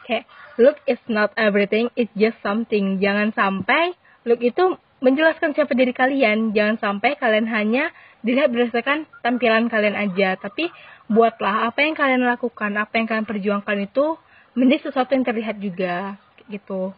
Kayak 0.09 0.25
look 0.57 0.81
is 0.89 1.01
not 1.13 1.37
everything, 1.37 1.93
it's 1.93 2.13
just 2.17 2.41
something. 2.41 2.97
Jangan 2.97 3.37
sampai 3.37 3.93
look 4.25 4.41
itu 4.41 4.81
menjelaskan 5.05 5.53
siapa 5.53 5.77
diri 5.77 5.93
kalian. 5.93 6.57
Jangan 6.57 6.81
sampai 6.81 7.21
kalian 7.21 7.45
hanya 7.53 7.93
dilihat 8.25 8.49
berdasarkan 8.49 9.05
tampilan 9.21 9.69
kalian 9.69 9.95
aja, 9.95 10.41
tapi 10.41 10.73
buatlah 11.13 11.69
apa 11.69 11.85
yang 11.85 11.93
kalian 11.93 12.25
lakukan, 12.25 12.73
apa 12.81 12.97
yang 12.97 13.07
kalian 13.07 13.29
perjuangkan 13.29 13.79
itu 13.85 14.17
menjadi 14.57 14.89
sesuatu 14.89 15.13
yang 15.13 15.29
terlihat 15.29 15.61
juga 15.61 16.17
gitu. 16.49 16.97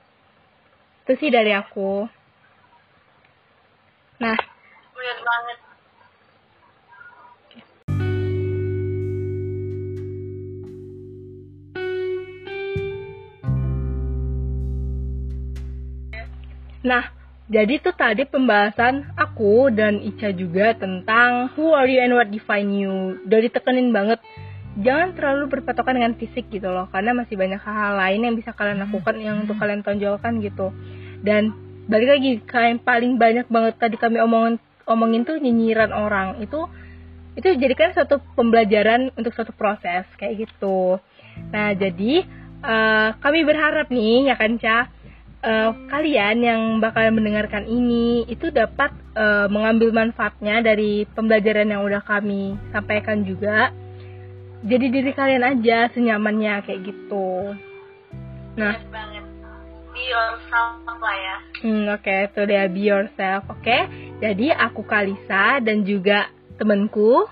Itu 1.05 1.13
sih 1.19 1.35
dari 1.35 1.51
aku. 1.51 2.07
Nah, 4.23 4.37
banget 5.01 5.59
Nah, 16.81 17.13
jadi 17.51 17.83
tuh 17.83 17.93
tadi 17.93 18.25
pembahasan 18.25 19.11
aku 19.19 19.75
dan 19.75 19.99
Ica 20.01 20.31
juga 20.31 20.73
tentang 20.79 21.51
who 21.59 21.75
are 21.75 21.91
you 21.91 21.99
and 21.99 22.15
what 22.15 22.31
define 22.31 22.71
you. 22.71 23.19
Udah 23.27 23.41
ditekenin 23.43 23.91
banget. 23.91 24.23
Jangan 24.81 25.19
terlalu 25.19 25.59
berpatokan 25.59 25.99
dengan 25.99 26.15
fisik 26.15 26.47
gitu 26.49 26.71
loh, 26.71 26.87
karena 26.95 27.11
masih 27.11 27.35
banyak 27.35 27.59
hal-hal 27.59 27.99
lain 27.99 28.21
yang 28.23 28.35
bisa 28.39 28.55
kalian 28.55 28.79
lakukan 28.87 29.19
yang 29.19 29.43
untuk 29.43 29.59
kalian 29.59 29.83
tonjolkan 29.83 30.39
gitu. 30.39 30.71
Dan 31.27 31.51
balik 31.91 32.17
lagi, 32.17 32.39
kayak 32.47 32.87
paling 32.87 33.19
banyak 33.19 33.51
banget 33.51 33.75
tadi 33.83 33.99
kami 33.99 34.23
omongin 34.23 34.63
omongin 34.91 35.23
tuh 35.23 35.39
nyinyiran 35.39 35.95
orang 35.95 36.43
itu 36.43 36.67
itu 37.39 37.47
jadikan 37.57 37.95
suatu 37.95 38.19
pembelajaran 38.35 39.15
untuk 39.15 39.31
suatu 39.35 39.55
proses 39.55 40.03
kayak 40.19 40.51
gitu. 40.51 40.99
Nah 41.55 41.73
jadi 41.79 42.27
uh, 42.61 43.15
kami 43.23 43.47
berharap 43.47 43.87
nih 43.89 44.31
ya 44.31 44.35
kan 44.35 44.59
Ca 44.59 44.91
uh, 45.45 45.71
kalian 45.89 46.37
yang 46.45 46.63
bakal 46.79 47.05
mendengarkan 47.13 47.65
ini 47.67 48.25
itu 48.29 48.53
dapat 48.53 48.93
uh, 49.17 49.49
mengambil 49.49 49.93
manfaatnya 49.93 50.61
dari 50.65 51.09
pembelajaran 51.17 51.73
yang 51.73 51.83
udah 51.85 52.03
kami 52.05 52.57
sampaikan 52.73 53.25
juga. 53.25 53.73
Jadi 54.61 54.93
diri 54.93 55.13
kalian 55.17 55.45
aja 55.45 55.89
senyamannya 55.97 56.61
kayak 56.69 56.85
gitu. 56.85 57.57
Nah, 58.61 58.77
banget. 58.93 59.25
Be 59.91 60.03
yourself 60.07 60.85
lah 60.87 61.17
ya. 61.17 61.37
Hmm, 61.65 61.85
oke, 61.91 62.05
okay. 62.05 62.29
itu 62.29 62.41
dia 62.47 62.65
be 62.69 62.83
yourself. 62.85 63.43
Oke. 63.49 63.65
Okay? 63.65 63.81
Jadi 64.21 64.53
aku 64.53 64.85
Kalisa 64.85 65.59
dan 65.65 65.83
juga 65.83 66.29
temanku 66.61 67.25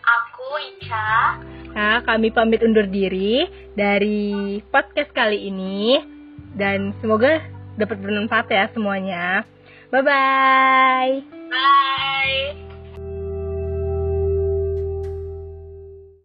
aku 0.00 0.48
Ica. 0.74 1.38
Nah, 1.70 2.02
kami 2.02 2.32
pamit 2.34 2.64
undur 2.64 2.88
diri 2.88 3.46
dari 3.76 4.58
podcast 4.72 5.12
kali 5.14 5.46
ini 5.46 6.00
dan 6.54 6.92
semoga 7.00 7.40
dapat 7.78 7.96
bermanfaat 8.02 8.46
ya 8.50 8.64
semuanya. 8.74 9.42
Bye 9.90 10.02
bye. 10.04 11.12
Bye. 11.50 12.69